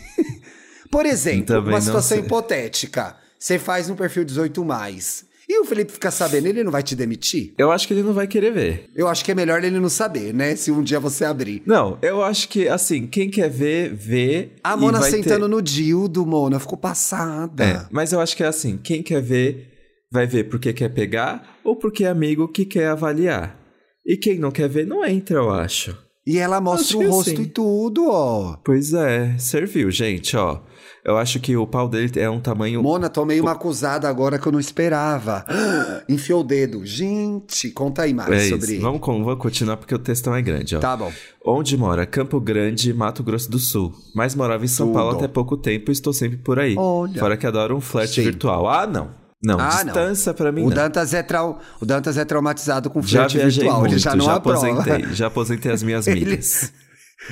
Por 0.88 1.04
exemplo, 1.04 1.58
uma 1.58 1.80
situação 1.80 2.18
hipotética. 2.18 3.16
Você 3.36 3.58
faz 3.58 3.90
um 3.90 3.96
perfil 3.96 4.24
18 4.24 4.64
mais. 4.64 5.24
E 5.48 5.60
o 5.60 5.64
Felipe 5.64 5.92
ficar 5.92 6.10
sabendo, 6.10 6.46
ele 6.46 6.64
não 6.64 6.72
vai 6.72 6.82
te 6.82 6.96
demitir? 6.96 7.52
Eu 7.58 7.70
acho 7.70 7.86
que 7.86 7.92
ele 7.92 8.02
não 8.02 8.14
vai 8.14 8.26
querer 8.26 8.52
ver. 8.52 8.90
Eu 8.94 9.08
acho 9.08 9.24
que 9.24 9.30
é 9.30 9.34
melhor 9.34 9.62
ele 9.62 9.78
não 9.78 9.88
saber, 9.88 10.32
né? 10.32 10.56
Se 10.56 10.70
um 10.70 10.82
dia 10.82 10.98
você 10.98 11.24
abrir. 11.24 11.62
Não, 11.66 11.98
eu 12.00 12.22
acho 12.22 12.48
que, 12.48 12.66
assim, 12.66 13.06
quem 13.06 13.30
quer 13.30 13.50
ver, 13.50 13.94
vê. 13.94 14.52
A 14.62 14.76
Mona 14.76 15.02
sentando 15.02 15.46
ter... 15.46 15.50
no 15.50 15.60
dildo, 15.60 16.24
Mona, 16.24 16.58
ficou 16.58 16.78
passada. 16.78 17.64
É, 17.64 17.86
mas 17.90 18.12
eu 18.12 18.20
acho 18.20 18.36
que 18.36 18.42
é 18.42 18.46
assim: 18.46 18.78
quem 18.78 19.02
quer 19.02 19.20
ver, 19.20 19.70
vai 20.10 20.26
ver 20.26 20.44
porque 20.44 20.72
quer 20.72 20.88
pegar 20.88 21.58
ou 21.62 21.76
porque 21.76 22.04
é 22.04 22.08
amigo 22.08 22.48
que 22.48 22.64
quer 22.64 22.88
avaliar. 22.88 23.60
E 24.06 24.16
quem 24.16 24.38
não 24.38 24.50
quer 24.50 24.68
ver, 24.68 24.86
não 24.86 25.04
entra, 25.04 25.36
eu 25.36 25.50
acho. 25.50 25.96
E 26.26 26.38
ela 26.38 26.60
mostra 26.60 26.96
o 26.96 27.10
rosto 27.10 27.40
e 27.40 27.46
tudo, 27.46 28.08
ó. 28.08 28.56
Pois 28.64 28.94
é, 28.94 29.36
serviu, 29.38 29.90
gente, 29.90 30.36
ó. 30.36 30.62
Eu 31.04 31.18
acho 31.18 31.38
que 31.38 31.54
o 31.54 31.66
pau 31.66 31.86
dele 31.86 32.10
é 32.18 32.30
um 32.30 32.40
tamanho. 32.40 32.82
Mona, 32.82 33.10
tomei 33.10 33.38
uma 33.38 33.52
acusada 33.52 34.08
agora 34.08 34.38
que 34.38 34.46
eu 34.46 34.52
não 34.52 34.58
esperava. 34.58 35.44
Enfiou 36.08 36.40
o 36.40 36.44
dedo. 36.44 36.84
Gente, 36.86 37.70
conta 37.70 38.02
aí 38.02 38.14
mais 38.14 38.30
é 38.30 38.48
sobre 38.48 38.72
isso. 38.72 38.82
Vamos, 38.82 39.00
vamos 39.00 39.38
continuar 39.38 39.76
porque 39.76 39.94
o 39.94 39.98
textão 39.98 40.34
é 40.34 40.40
grande, 40.40 40.74
ó. 40.76 40.80
Tá 40.80 40.96
bom. 40.96 41.12
Onde 41.44 41.76
mora? 41.76 42.06
Campo 42.06 42.40
Grande, 42.40 42.94
Mato 42.94 43.22
Grosso 43.22 43.50
do 43.50 43.58
Sul. 43.58 43.92
Mas 44.14 44.34
morava 44.34 44.64
em 44.64 44.68
São 44.68 44.86
Tudo. 44.86 44.96
Paulo 44.96 45.18
até 45.18 45.28
pouco 45.28 45.58
tempo 45.58 45.90
e 45.90 45.92
estou 45.92 46.14
sempre 46.14 46.38
por 46.38 46.58
aí. 46.58 46.74
Olha. 46.78 47.20
Fora 47.20 47.36
que 47.36 47.46
adoro 47.46 47.76
um 47.76 47.82
flat 47.82 48.18
virtual. 48.22 48.66
Ah, 48.66 48.86
não. 48.86 49.10
Não, 49.42 49.60
ah, 49.60 49.68
distância 49.68 50.32
para 50.32 50.50
mim 50.50 50.62
o 50.62 50.70
não. 50.70 50.74
Dantas 50.74 51.12
é 51.12 51.22
trau... 51.22 51.60
O 51.78 51.84
Dantas 51.84 52.16
é 52.16 52.24
traumatizado 52.24 52.88
com 52.88 53.02
flerte 53.02 53.36
virtual, 53.36 53.80
muito, 53.80 53.92
ele 53.92 53.98
já 53.98 54.16
não 54.16 54.24
já 54.24 54.36
aprova. 54.36 54.70
aposentei, 54.70 55.14
já 55.14 55.26
aposentei 55.26 55.70
as 55.70 55.82
minhas 55.84 56.06
milhas. 56.06 56.72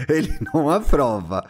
ele, 0.07 0.29
ele 0.29 0.38
não 0.52 0.69
aprova. 0.69 1.43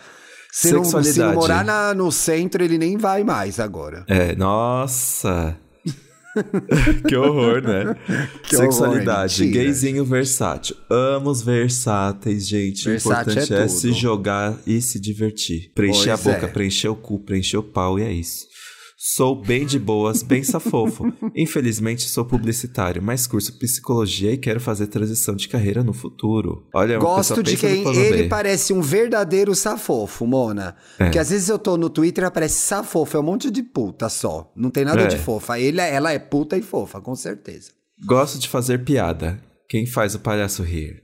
Se 0.52 0.71
não, 0.71 0.85
se 0.85 1.18
não 1.18 1.32
morar 1.32 1.64
na, 1.64 1.94
no 1.94 2.12
centro, 2.12 2.62
ele 2.62 2.76
nem 2.76 2.99
vai 2.99 3.25
mais 3.25 3.59
agora. 3.59 4.04
É, 4.06 4.37
nossa. 4.37 5.56
que 7.09 7.16
horror, 7.16 7.62
né? 7.62 7.97
Que 8.44 8.56
Sexualidade, 8.56 9.42
horror, 9.42 9.54
gayzinho 9.54 10.04
versátil. 10.04 10.76
Amo 10.90 11.30
os 11.30 11.40
versáteis, 11.40 12.47
gente. 12.47 12.87
o 12.87 12.94
importante 12.94 13.54
é, 13.54 13.62
é, 13.62 13.68
se 13.68 13.92
jogar 13.92 14.59
e 14.66 14.82
se 14.82 15.00
divertir. 15.00 15.71
Preencher 15.75 16.11
pois 16.11 16.26
a 16.26 16.32
boca, 16.32 16.47
é. 16.47 16.49
preencher 16.49 16.88
o 16.88 16.97
cu, 16.97 17.18
preencher 17.18 17.56
o 17.56 17.62
pau 17.62 17.99
e 17.99 18.02
é 18.02 18.12
isso. 18.12 18.47
Sou 19.04 19.35
bem 19.35 19.66
de 19.66 19.80
boas, 19.80 20.23
bem 20.23 20.44
safofo. 20.44 21.12
Infelizmente 21.35 22.09
sou 22.09 22.25
publicitário, 22.25 23.02
mas 23.02 23.26
curso 23.26 23.59
psicologia 23.59 24.30
e 24.30 24.38
quero 24.38 24.61
fazer 24.61 24.87
transição 24.87 25.35
de 25.35 25.49
carreira 25.49 25.82
no 25.82 25.92
futuro. 25.92 26.68
Olha, 26.73 27.00
Gosto 27.00 27.42
de 27.42 27.56
quem 27.56 27.85
ele 27.97 28.23
B. 28.23 28.28
parece 28.28 28.73
um 28.73 28.80
verdadeiro 28.80 29.56
safofo, 29.56 30.25
Mona. 30.25 30.76
É. 31.00 31.06
Porque 31.06 31.18
às 31.18 31.30
vezes 31.30 31.49
eu 31.49 31.59
tô 31.59 31.76
no 31.76 31.90
Twitter 31.90 32.23
e 32.23 32.26
aparece 32.28 32.61
safofo, 32.61 33.16
é 33.16 33.18
um 33.18 33.25
monte 33.25 33.50
de 33.50 33.64
puta 33.64 34.09
só. 34.09 34.52
Não 34.54 34.71
tem 34.71 34.85
nada 34.85 35.02
é. 35.02 35.09
de 35.09 35.18
fofa. 35.18 35.59
Ele, 35.59 35.80
é, 35.80 35.92
ela 35.92 36.12
é 36.12 36.21
puta 36.21 36.56
e 36.56 36.62
fofa, 36.62 37.00
com 37.00 37.16
certeza. 37.16 37.73
Gosto 38.06 38.38
de 38.38 38.49
fazer 38.49 38.85
piada. 38.85 39.42
Quem 39.68 39.85
faz 39.85 40.14
o 40.14 40.21
palhaço 40.21 40.62
rir? 40.62 41.02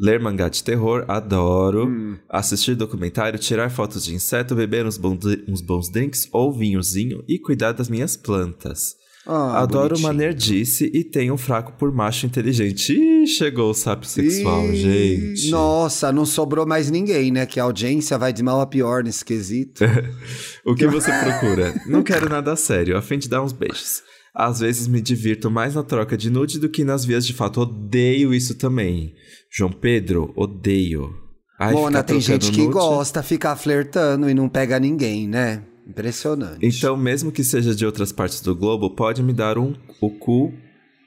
Ler 0.00 0.20
mangá 0.20 0.48
de 0.48 0.62
terror, 0.62 1.04
adoro. 1.08 1.86
Hum. 1.88 2.16
Assistir 2.28 2.76
documentário, 2.76 3.38
tirar 3.38 3.68
fotos 3.68 4.04
de 4.04 4.14
inseto, 4.14 4.54
beber 4.54 4.86
uns 4.86 4.96
bons, 4.96 5.18
uns 5.48 5.60
bons 5.60 5.90
drinks 5.90 6.28
ou 6.32 6.52
vinhozinho 6.52 7.24
e 7.26 7.38
cuidar 7.38 7.72
das 7.72 7.88
minhas 7.88 8.16
plantas. 8.16 8.94
Ah, 9.26 9.60
adoro 9.60 9.88
bonitinho. 9.88 10.08
uma 10.08 10.12
nerdice 10.14 10.90
e 10.94 11.04
tenho 11.04 11.34
um 11.34 11.36
fraco 11.36 11.72
por 11.72 11.92
macho 11.92 12.24
inteligente. 12.24 12.94
Ih, 12.94 13.26
chegou 13.26 13.70
o 13.70 13.74
sapo 13.74 14.06
sexual, 14.06 14.64
Ih, 14.66 14.76
gente. 14.76 15.50
Nossa, 15.50 16.10
não 16.10 16.24
sobrou 16.24 16.64
mais 16.64 16.90
ninguém, 16.90 17.30
né? 17.30 17.44
Que 17.44 17.60
a 17.60 17.64
audiência 17.64 18.16
vai 18.16 18.32
de 18.32 18.42
mal 18.42 18.60
a 18.60 18.66
pior 18.66 19.04
nesse 19.04 19.22
quesito. 19.22 19.84
o 20.64 20.74
que 20.74 20.86
você 20.86 21.10
procura? 21.12 21.74
Não 21.86 22.02
quero 22.02 22.26
nada 22.26 22.56
sério, 22.56 22.96
a 22.96 23.02
fim 23.02 23.18
de 23.18 23.28
dar 23.28 23.42
uns 23.42 23.52
beijos. 23.52 24.02
Às 24.38 24.60
vezes 24.60 24.86
me 24.86 25.00
divirto 25.00 25.50
mais 25.50 25.74
na 25.74 25.82
troca 25.82 26.16
de 26.16 26.30
nude 26.30 26.60
do 26.60 26.68
que 26.68 26.84
nas 26.84 27.04
vias 27.04 27.26
de 27.26 27.34
fato. 27.34 27.62
Odeio 27.62 28.32
isso 28.32 28.54
também. 28.54 29.12
João 29.50 29.72
Pedro, 29.72 30.32
odeio. 30.36 31.12
Ai, 31.58 31.72
Mona, 31.72 32.04
tem 32.04 32.20
gente 32.20 32.52
que 32.52 32.60
nude. 32.60 32.72
gosta 32.72 33.20
ficar 33.20 33.56
flertando 33.56 34.30
e 34.30 34.34
não 34.34 34.48
pega 34.48 34.78
ninguém, 34.78 35.26
né? 35.26 35.64
Impressionante. 35.84 36.64
Então, 36.64 36.96
mesmo 36.96 37.32
que 37.32 37.42
seja 37.42 37.74
de 37.74 37.84
outras 37.84 38.12
partes 38.12 38.40
do 38.40 38.54
globo, 38.54 38.94
pode 38.94 39.24
me 39.24 39.32
dar 39.32 39.58
um 39.58 39.74
o 40.00 40.08
cu, 40.08 40.52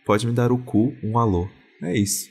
pode 0.06 0.28
me 0.28 0.34
dar 0.34 0.52
o 0.52 0.58
cu, 0.58 0.94
um 1.02 1.18
alô. 1.18 1.48
É 1.82 1.98
isso. 1.98 2.28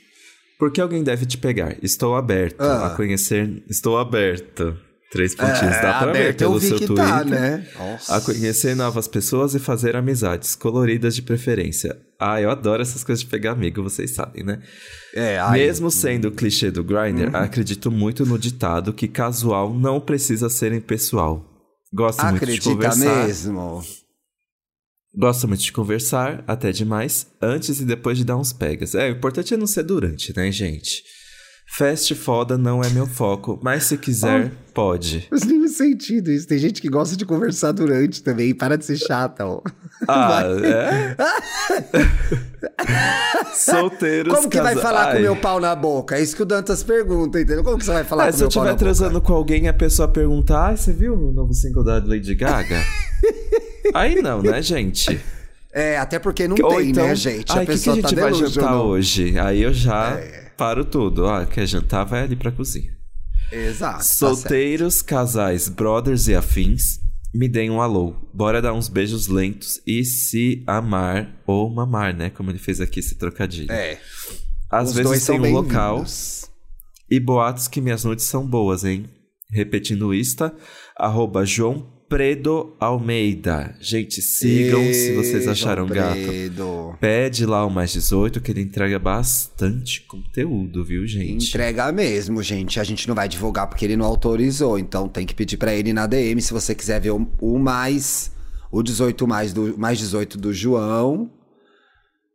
Porque 0.59 0.79
alguém 0.79 1.03
deve 1.03 1.25
te 1.25 1.39
pegar. 1.39 1.77
Estou 1.81 2.15
aberto 2.15 2.61
ah. 2.61 2.85
a 2.85 2.95
conhecer. 2.95 3.63
Estou 3.67 3.97
aberto. 3.97 4.77
Três 5.11 5.35
pontinhos. 5.35 5.75
É, 5.75 5.81
Dá 5.81 5.99
pra 5.99 6.13
ver 6.13 6.37
pelo 6.37 6.59
seu 6.61 6.79
tá, 6.79 6.85
Twitter. 6.87 7.05
Tá, 7.05 7.23
né? 7.25 7.67
A 8.07 8.21
conhecer 8.21 8.75
novas 8.77 9.09
pessoas 9.09 9.53
e 9.53 9.59
fazer 9.59 9.93
amizades, 9.97 10.55
coloridas 10.55 11.13
de 11.13 11.21
preferência. 11.21 11.99
Ah, 12.17 12.39
eu 12.39 12.49
adoro 12.49 12.81
essas 12.81 13.03
coisas 13.03 13.21
de 13.21 13.29
pegar 13.29 13.51
amigo, 13.51 13.83
vocês 13.83 14.11
sabem, 14.11 14.43
né? 14.43 14.61
É, 15.13 15.37
ai, 15.37 15.59
Mesmo 15.59 15.87
eu... 15.87 15.91
sendo 15.91 16.29
o 16.29 16.31
clichê 16.31 16.71
do 16.71 16.81
Grindr, 16.81 17.27
uhum. 17.27 17.35
acredito 17.35 17.91
muito 17.91 18.25
no 18.25 18.39
ditado 18.39 18.93
que 18.93 19.07
casual 19.07 19.73
não 19.73 19.99
precisa 19.99 20.49
ser 20.49 20.71
impessoal. 20.71 21.45
Gosto 21.93 22.21
Acredita 22.21 22.69
muito 22.69 22.79
de 22.79 22.87
conversar. 22.87 23.27
mesmo? 23.27 23.83
Gosto 25.13 25.45
muito 25.45 25.61
de 25.61 25.73
conversar, 25.73 26.41
até 26.47 26.71
demais, 26.71 27.27
antes 27.41 27.81
e 27.81 27.85
depois 27.85 28.17
de 28.17 28.23
dar 28.23 28.37
uns 28.37 28.53
pegas. 28.53 28.95
É, 28.95 29.09
o 29.09 29.11
importante 29.11 29.53
é 29.53 29.57
não 29.57 29.67
ser 29.67 29.83
durante, 29.83 30.33
né, 30.33 30.49
gente? 30.53 31.03
Fast 31.73 32.13
foda 32.15 32.57
não 32.57 32.83
é 32.83 32.89
meu 32.89 33.07
foco, 33.07 33.57
mas 33.63 33.85
se 33.85 33.97
quiser, 33.97 34.51
oh, 34.53 34.73
pode. 34.73 35.25
Mas 35.31 35.45
nem 35.45 35.65
sentido 35.69 36.29
isso. 36.29 36.45
Tem 36.45 36.57
gente 36.57 36.81
que 36.81 36.89
gosta 36.89 37.15
de 37.15 37.25
conversar 37.25 37.71
durante 37.71 38.21
também. 38.21 38.53
Para 38.53 38.77
de 38.77 38.83
ser 38.83 38.97
chata, 38.97 39.45
ó. 39.47 39.61
Ah, 40.05 40.43
é? 40.61 41.15
Solteiros 43.55 44.35
Como 44.35 44.49
que 44.49 44.57
casa... 44.57 44.73
vai 44.73 44.83
falar 44.83 45.07
Ai. 45.07 45.15
com 45.15 45.21
meu 45.21 45.35
pau 45.37 45.61
na 45.61 45.73
boca? 45.73 46.17
É 46.17 46.21
isso 46.21 46.35
que 46.35 46.43
o 46.43 46.45
Dantas 46.45 46.83
pergunta, 46.83 47.39
entendeu? 47.39 47.63
Como 47.63 47.77
que 47.77 47.85
você 47.85 47.93
vai 47.93 48.03
falar 48.03 48.27
é, 48.27 48.31
com 48.33 48.37
meu 48.39 48.49
pau 48.49 48.63
na 48.65 48.71
boca? 48.71 48.73
Se 48.73 48.73
eu 48.73 48.73
estiver 48.73 48.75
transando 48.75 49.21
com 49.21 49.33
alguém 49.33 49.63
e 49.63 49.67
a 49.69 49.73
pessoa 49.73 50.09
perguntar, 50.09 50.71
ah, 50.71 50.75
você 50.75 50.91
viu 50.91 51.13
o 51.13 51.31
novo 51.31 51.53
single 51.53 51.85
da 51.85 52.03
Lady 52.05 52.35
Gaga? 52.35 52.81
Aí 53.95 54.21
não, 54.21 54.41
né, 54.41 54.61
gente? 54.61 55.21
É, 55.71 55.97
até 55.97 56.19
porque 56.19 56.49
não 56.49 56.57
Ou 56.61 56.75
tem, 56.75 56.89
então, 56.89 57.07
né, 57.07 57.15
gente? 57.15 57.49
Ai, 57.49 57.63
a 57.63 57.65
pessoa 57.65 57.95
que, 57.95 58.01
que 58.01 58.07
a 58.07 58.09
gente 58.09 58.19
tá 58.19 58.29
vai 58.29 58.33
jantar 58.33 58.81
hoje? 58.81 59.39
Aí 59.39 59.61
eu 59.61 59.73
já... 59.73 60.19
É 60.19 60.40
paro 60.61 60.85
tudo. 60.85 61.25
Ah, 61.25 61.43
quer 61.43 61.65
jantar, 61.65 62.03
vai 62.05 62.21
ali 62.21 62.35
pra 62.35 62.51
cozinha. 62.51 62.95
Exato. 63.51 63.97
Tá 63.97 64.03
Solteiros, 64.03 64.99
tá 65.01 65.07
casais, 65.07 65.67
brothers 65.67 66.27
e 66.27 66.35
afins, 66.35 66.99
me 67.33 67.49
deem 67.49 67.71
um 67.71 67.81
alô. 67.81 68.13
Bora 68.31 68.61
dar 68.61 68.71
uns 68.71 68.87
beijos 68.87 69.27
lentos 69.27 69.81
e 69.87 70.05
se 70.05 70.63
amar 70.67 71.41
ou 71.47 71.67
mamar, 71.67 72.15
né? 72.15 72.29
Como 72.29 72.51
ele 72.51 72.59
fez 72.59 72.79
aqui 72.79 72.99
esse 72.99 73.15
trocadilho. 73.15 73.71
É. 73.71 73.99
Às 74.69 74.89
Os 74.89 74.95
vezes 74.95 75.25
tem 75.25 75.39
um 75.39 75.51
local 75.51 76.05
e 77.09 77.19
boatos 77.19 77.67
que 77.67 77.81
minhas 77.81 78.03
noites 78.03 78.25
são 78.25 78.45
boas, 78.45 78.85
hein? 78.85 79.09
Repetindo 79.49 80.13
Insta, 80.13 80.53
arroba 80.95 81.43
João 81.43 81.91
Predo 82.11 82.75
Almeida. 82.77 83.73
Gente, 83.79 84.21
sigam 84.21 84.81
e... 84.81 84.93
se 84.93 85.15
vocês 85.15 85.47
acharam 85.47 85.87
gato. 85.87 86.97
Pede 86.99 87.45
lá 87.45 87.65
o 87.65 87.69
mais 87.69 87.93
18 87.93 88.41
que 88.41 88.51
ele 88.51 88.59
entrega 88.59 88.99
bastante 88.99 90.01
conteúdo, 90.01 90.83
viu, 90.83 91.07
gente? 91.07 91.47
Entrega 91.47 91.89
mesmo, 91.93 92.43
gente. 92.43 92.81
A 92.81 92.83
gente 92.83 93.07
não 93.07 93.15
vai 93.15 93.29
divulgar 93.29 93.65
porque 93.67 93.85
ele 93.85 93.95
não 93.95 94.05
autorizou, 94.05 94.77
então 94.77 95.07
tem 95.07 95.25
que 95.25 95.33
pedir 95.33 95.55
para 95.55 95.73
ele 95.73 95.93
na 95.93 96.05
DM 96.05 96.41
se 96.41 96.51
você 96.51 96.75
quiser 96.75 96.99
ver 96.99 97.11
o, 97.11 97.25
o 97.39 97.57
mais 97.57 98.29
o 98.69 98.83
18 98.83 99.25
mais 99.25 99.53
do 99.53 99.77
mais 99.77 99.97
18 99.97 100.37
do 100.37 100.53
João. 100.53 101.31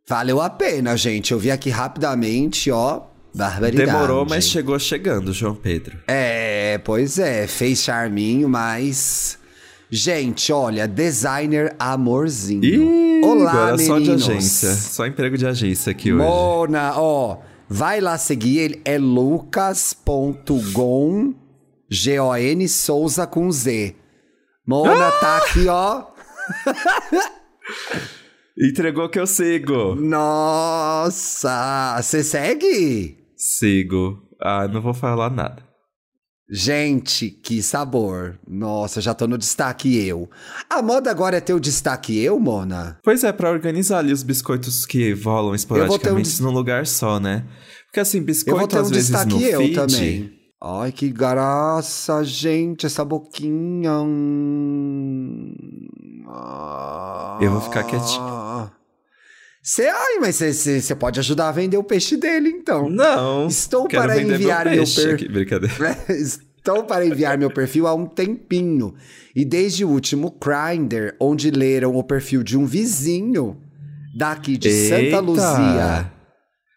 Valeu 0.07 0.41
a 0.41 0.49
pena, 0.49 0.97
gente. 0.97 1.33
Eu 1.33 1.37
vi 1.37 1.51
aqui 1.51 1.69
rapidamente, 1.69 2.71
ó. 2.71 3.03
Barbaridade. 3.31 3.91
Demorou, 3.91 4.25
mas 4.27 4.49
chegou 4.49 4.79
chegando, 4.79 5.31
João 5.31 5.53
Pedro. 5.53 5.99
É, 6.07 6.79
pois 6.79 7.19
é. 7.19 7.45
Fez 7.45 7.83
charminho, 7.83 8.49
mas 8.49 9.37
Gente, 9.89 10.51
olha, 10.51 10.85
designer 10.87 11.73
amorzinho. 11.79 12.63
Ih, 12.63 13.21
Olá, 13.23 13.51
agora 13.51 13.77
meninos. 13.77 13.87
só 13.87 13.99
de 13.99 14.11
agência. 14.11 14.73
Só 14.73 15.07
emprego 15.07 15.37
de 15.37 15.47
agência 15.47 15.91
aqui 15.91 16.11
hoje. 16.11 16.23
Mona, 16.23 16.93
ó. 16.99 17.39
Vai 17.69 18.01
lá 18.01 18.17
seguir 18.17 18.57
ele. 18.59 18.81
É 18.83 18.97
lucas.gon, 18.97 19.73
G-O-N, 21.89 22.67
Souza 22.67 23.25
com 23.25 23.49
Z. 23.51 23.95
Mona 24.65 25.07
ah! 25.07 25.11
tá 25.11 25.37
aqui, 25.37 25.67
ó. 25.67 26.05
Entregou 28.59 29.07
que 29.07 29.19
eu 29.19 29.27
sigo. 29.27 29.95
Nossa, 29.95 31.47
você 32.01 32.23
segue? 32.23 33.17
Sigo. 33.35 34.23
Ah, 34.41 34.67
não 34.67 34.81
vou 34.81 34.93
falar 34.93 35.29
nada. 35.29 35.66
Gente, 36.49 37.29
que 37.29 37.61
sabor. 37.61 38.39
Nossa, 38.47 39.01
já 39.01 39.13
tô 39.13 39.27
no 39.27 39.37
destaque 39.37 39.97
eu. 40.07 40.29
A 40.69 40.81
moda 40.81 41.11
agora 41.11 41.37
é 41.37 41.41
ter 41.41 41.53
o 41.53 41.59
destaque 41.59 42.17
eu, 42.17 42.39
Mona? 42.39 42.97
Pois 43.03 43.23
é, 43.25 43.33
para 43.33 43.51
organizar 43.51 43.99
ali 43.99 44.13
os 44.13 44.23
biscoitos 44.23 44.85
que 44.85 45.11
rolam 45.13 45.53
esporadicamente 45.53 46.41
um... 46.41 46.45
num 46.45 46.51
lugar 46.51 46.87
só, 46.87 47.19
né? 47.19 47.45
Porque 47.85 47.99
assim, 47.99 48.21
biscoito 48.21 48.77
um 48.77 48.79
às 48.79 48.89
vezes 48.89 49.25
no 49.25 49.41
eu 49.41 49.59
feed... 49.59 49.75
também. 49.75 50.37
Ai, 50.63 50.91
que 50.91 51.09
graça, 51.09 52.23
gente, 52.23 52.85
essa 52.85 53.03
boquinha. 53.03 53.91
Eu 57.41 57.51
vou 57.51 57.61
ficar 57.61 57.83
quietinho. 57.83 58.71
Você, 59.67 59.85
ai, 59.85 60.19
mas 60.21 60.37
você 60.37 60.95
pode 60.95 61.19
ajudar 61.19 61.49
a 61.49 61.51
vender 61.51 61.75
o 61.75 61.83
peixe 61.83 62.15
dele, 62.15 62.47
então. 62.47 62.89
Não. 62.89 63.47
Estou 63.47 63.85
para 63.85 64.17
enviar 64.21 64.63
meu, 64.63 64.75
meu 64.75 64.85
perfil. 64.85 65.29
Brincadeira. 65.29 65.75
Estou 66.07 66.85
para 66.85 67.05
enviar 67.05 67.37
meu 67.37 67.51
perfil 67.51 67.85
há 67.85 67.93
um 67.93 68.05
tempinho. 68.05 68.95
E 69.35 69.43
desde 69.43 69.83
o 69.83 69.89
último 69.89 70.39
Grindr, 70.39 71.17
onde 71.19 71.51
leram 71.51 71.97
o 71.97 72.01
perfil 72.01 72.43
de 72.43 72.57
um 72.57 72.65
vizinho 72.65 73.61
daqui 74.17 74.55
de 74.55 74.69
Eita. 74.69 74.95
Santa 74.95 75.19
Luzia. 75.19 76.13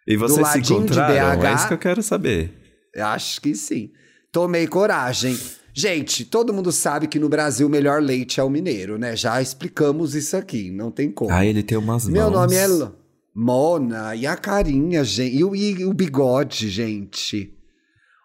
E 0.05 0.17
vocês 0.17 0.49
se 0.49 0.59
encontraram? 0.59 1.41
BH, 1.41 1.45
é 1.45 1.55
isso 1.55 1.69
que 1.69 1.75
eu 1.75 1.79
quero 1.79 2.03
saber. 2.03 2.53
Acho 2.97 3.41
que 3.41 3.55
sim. 3.55 3.93
Tomei 4.33 4.67
coragem. 4.67 5.39
Gente, 5.81 6.27
todo 6.27 6.53
mundo 6.53 6.71
sabe 6.71 7.07
que 7.07 7.19
no 7.19 7.27
Brasil 7.27 7.67
o 7.67 7.71
melhor 7.71 8.03
leite 8.03 8.39
é 8.39 8.43
o 8.43 8.51
mineiro, 8.51 8.99
né? 8.99 9.17
Já 9.17 9.41
explicamos 9.41 10.15
isso 10.15 10.37
aqui, 10.37 10.71
não 10.71 10.91
tem 10.91 11.11
como. 11.11 11.33
Ah, 11.33 11.47
ele 11.47 11.63
tem 11.63 11.79
umas 11.79 12.07
Meu 12.07 12.31
mãos. 12.31 12.53
nome 12.53 12.55
é 12.55 12.93
Mona, 13.35 14.15
e 14.15 14.27
a 14.27 14.37
carinha, 14.37 15.03
gente, 15.03 15.35
e 15.35 15.43
o, 15.43 15.57
e 15.57 15.87
o 15.87 15.95
bigode, 15.95 16.69
gente. 16.69 17.57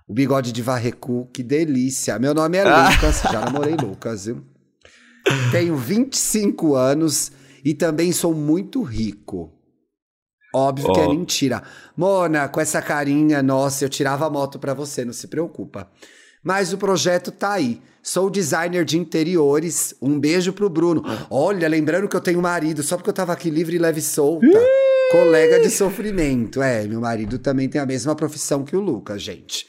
O 0.05 0.13
bigode 0.13 0.51
de 0.51 0.61
Varrecu, 0.61 1.29
que 1.33 1.41
delícia. 1.41 2.19
Meu 2.19 2.33
nome 2.33 2.57
é 2.57 2.63
ah. 2.63 2.89
Lucas, 2.89 3.21
já 3.21 3.39
namorei 3.39 3.75
Lucas, 3.77 4.25
viu? 4.25 4.43
Tenho 5.49 5.77
25 5.77 6.75
anos 6.75 7.31
e 7.63 7.73
também 7.73 8.11
sou 8.11 8.33
muito 8.33 8.83
rico. 8.83 9.53
Óbvio 10.53 10.89
oh. 10.89 10.93
que 10.93 10.99
é 10.99 11.07
mentira. 11.07 11.63
Mona, 11.95 12.49
com 12.49 12.59
essa 12.59 12.81
carinha, 12.81 13.41
nossa, 13.41 13.85
eu 13.85 13.89
tirava 13.89 14.25
a 14.25 14.29
moto 14.29 14.59
pra 14.59 14.73
você, 14.73 15.05
não 15.05 15.13
se 15.13 15.29
preocupa. 15.29 15.89
Mas 16.45 16.71
o 16.71 16.77
projeto 16.77 17.31
tá 17.31 17.53
aí. 17.53 17.81
Sou 18.03 18.29
designer 18.29 18.85
de 18.85 18.99
interiores. 18.99 19.95
Um 19.99 20.19
beijo 20.19 20.53
pro 20.53 20.69
Bruno. 20.69 21.03
Olha, 21.27 21.67
lembrando 21.67 22.07
que 22.07 22.15
eu 22.15 22.21
tenho 22.21 22.39
marido, 22.39 22.83
só 22.83 22.97
porque 22.97 23.09
eu 23.09 23.13
tava 23.13 23.33
aqui 23.33 23.49
livre, 23.49 23.79
leve 23.79 23.99
e 23.99 24.03
solta. 24.03 24.45
Colega 25.11 25.59
de 25.59 25.71
sofrimento. 25.71 26.61
É, 26.61 26.85
meu 26.85 27.01
marido 27.01 27.39
também 27.39 27.67
tem 27.67 27.81
a 27.81 27.85
mesma 27.85 28.15
profissão 28.15 28.63
que 28.63 28.75
o 28.75 28.79
Lucas, 28.79 29.23
gente. 29.23 29.65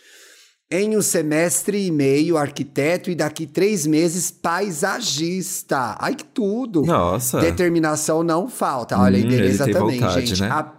Em 0.71 0.99
um 0.99 1.01
semestre 1.01 1.87
e 1.87 1.91
meio, 1.91 2.37
arquiteto, 2.37 3.11
e 3.11 3.15
daqui 3.15 3.47
três 3.47 3.87
meses, 3.87 4.31
paisagista. 4.31 5.97
Ai, 5.99 6.15
que 6.15 6.25
tudo! 6.25 6.83
Nossa! 6.83 7.41
Determinação 7.41 8.23
não 8.23 8.49
falta. 8.49 8.99
Olha, 8.99 9.17
hum, 9.17 9.23
e 9.23 9.27
beleza 9.27 9.65
também, 9.71 10.01
vontade, 10.01 10.27
gente. 10.27 10.43
Né? 10.43 10.49
A, 10.51 10.75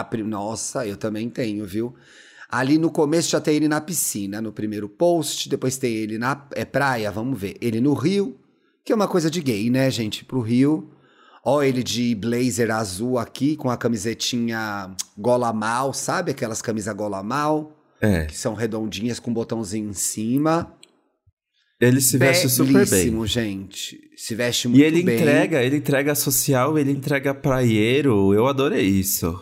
a, 0.00 0.16
nossa, 0.24 0.86
eu 0.86 0.96
também 0.96 1.28
tenho, 1.28 1.66
viu? 1.66 1.94
Ali 2.50 2.78
no 2.78 2.90
começo 2.90 3.30
já 3.30 3.40
tem 3.40 3.56
ele 3.56 3.68
na 3.68 3.80
piscina, 3.80 4.40
no 4.40 4.52
primeiro 4.52 4.88
post, 4.88 5.48
depois 5.48 5.76
tem 5.76 5.94
ele 5.94 6.16
na 6.16 6.46
é 6.52 6.64
praia, 6.64 7.10
vamos 7.10 7.38
ver. 7.38 7.56
Ele 7.60 7.80
no 7.80 7.92
Rio, 7.92 8.38
que 8.84 8.90
é 8.92 8.96
uma 8.96 9.06
coisa 9.06 9.30
de 9.30 9.42
gay, 9.42 9.68
né, 9.68 9.90
gente? 9.90 10.24
Pro 10.24 10.40
Rio. 10.40 10.90
Ó, 11.44 11.62
ele 11.62 11.82
de 11.82 12.14
blazer 12.14 12.70
azul 12.70 13.18
aqui, 13.18 13.54
com 13.54 13.70
a 13.70 13.76
camisetinha 13.76 14.94
gola 15.16 15.52
mal, 15.52 15.92
sabe? 15.92 16.30
Aquelas 16.30 16.62
camisas 16.62 16.94
gola 16.94 17.22
mal. 17.22 17.76
É. 18.00 18.24
Que 18.24 18.36
são 18.36 18.54
redondinhas 18.54 19.18
com 19.18 19.30
um 19.30 19.34
botãozinho 19.34 19.90
em 19.90 19.94
cima. 19.94 20.74
Ele 21.80 22.00
se 22.00 22.18
veste 22.18 22.48
super 22.48 22.88
bem. 22.88 23.26
gente. 23.26 24.00
Se 24.16 24.34
veste 24.34 24.68
muito 24.68 24.80
bem. 24.80 24.90
E 24.90 24.92
ele 24.92 25.02
bem. 25.02 25.16
entrega, 25.16 25.62
ele 25.62 25.76
entrega 25.76 26.14
social, 26.14 26.78
ele 26.78 26.90
entrega 26.90 27.34
praieiro. 27.34 28.34
Eu 28.34 28.46
adorei 28.46 28.84
isso. 28.84 29.38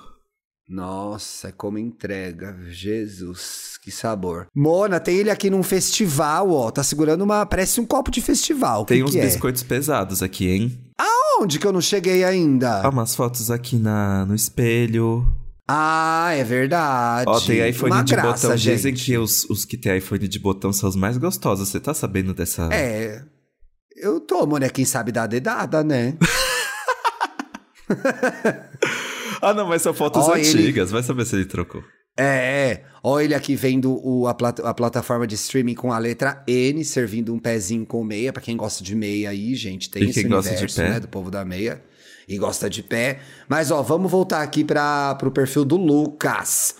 Nossa, 0.69 1.53
como 1.53 1.79
entrega. 1.79 2.57
Jesus, 2.69 3.79
que 3.81 3.93
sabor. 3.93 4.49
Mona, 4.55 4.99
tem 4.99 5.17
ele 5.17 5.31
aqui 5.31 5.49
num 5.49 5.63
festival, 5.63 6.51
ó. 6.51 6.71
Tá 6.73 6.83
segurando 6.83 7.23
uma. 7.23 7.47
Parece 7.47 7.81
um 7.81 7.87
copo 7.87 8.11
de 8.11 8.21
festival. 8.21 8.85
Tem 8.85 8.99
que 8.99 9.05
uns 9.05 9.13
que 9.13 9.21
biscoitos 9.21 9.63
é? 9.63 9.67
pesados 9.67 10.23
aqui, 10.23 10.49
hein? 10.49 10.81
Aonde 10.99 11.61
que 11.61 11.67
eu 11.67 11.73
não 11.73 11.81
cheguei 11.81 12.25
ainda? 12.25 12.83
Ah, 12.83 12.89
umas 12.89 13.15
fotos 13.15 13.51
aqui 13.51 13.77
na, 13.77 14.27
no 14.27 14.35
espelho. 14.35 15.25
Ah, 15.69 16.31
é 16.33 16.43
verdade. 16.43 17.29
Ó, 17.29 17.41
tem 17.41 17.69
iPhone 17.69 17.93
Uma 17.93 18.03
de 18.03 18.13
graça, 18.13 18.47
botão. 18.47 18.57
Gente. 18.57 18.77
Dizem 18.77 18.95
que 18.95 19.19
os, 19.19 19.45
os 19.51 19.65
que 19.65 19.77
tem 19.77 19.97
iPhone 19.97 20.27
de 20.27 20.39
botão 20.39 20.73
são 20.73 20.89
os 20.89 20.97
mais 20.97 21.17
gostosos. 21.17 21.69
Você 21.69 21.79
tá 21.79 21.95
sabendo 21.95 22.35
dessa. 22.35 22.69
É. 22.73 23.23
Eu 23.97 24.21
tomo, 24.21 24.59
né? 24.59 24.69
Quem 24.69 24.85
sabe 24.85 25.13
dar 25.13 25.27
dedada, 25.27 25.85
né? 25.85 26.17
ah, 29.51 29.55
não, 29.55 29.69
mas 29.69 29.83
são 29.83 29.95
fotos 29.95 30.29
antigas. 30.29 30.89
Ele... 30.89 30.93
Vai 30.93 31.03
saber 31.03 31.25
se 31.25 31.37
ele 31.37 31.45
trocou. 31.45 31.83
É, 32.19 32.81
Olha 33.09 33.25
ele 33.25 33.35
aqui 33.35 33.55
vendo 33.55 34.01
o, 34.03 34.27
a, 34.27 34.35
plat 34.35 34.59
a, 34.61 34.75
plataforma 34.75 35.29
de 35.29 35.37
streaming 35.37 35.75
com 35.75 35.93
a 35.93 35.99
letra 35.99 36.43
N, 36.49 36.85
servindo 36.85 37.33
um 37.33 37.39
pezinho 37.39 37.87
com 37.87 38.03
meia. 38.03 38.33
para 38.33 38.43
quem 38.43 38.57
gosta 38.57 38.83
de 38.83 38.97
meia 38.97 39.31
aí, 39.31 39.55
gente, 39.55 39.89
tem 39.89 40.03
e 40.03 40.11
esse 40.11 40.27
universo, 40.27 40.83
né, 40.83 40.99
do 40.99 41.07
povo 41.07 41.31
da 41.31 41.45
meia. 41.45 41.81
E 42.27 42.37
gosta 42.37 42.69
de 42.69 42.83
pé. 42.83 43.21
Mas, 43.49 43.71
ó, 43.71 43.81
vamos 43.83 44.11
voltar 44.11 44.43
aqui 44.43 44.65
para 44.65 45.17
o 45.23 45.31
perfil 45.31 45.65
do 45.65 45.77
Lucas. 45.77 46.75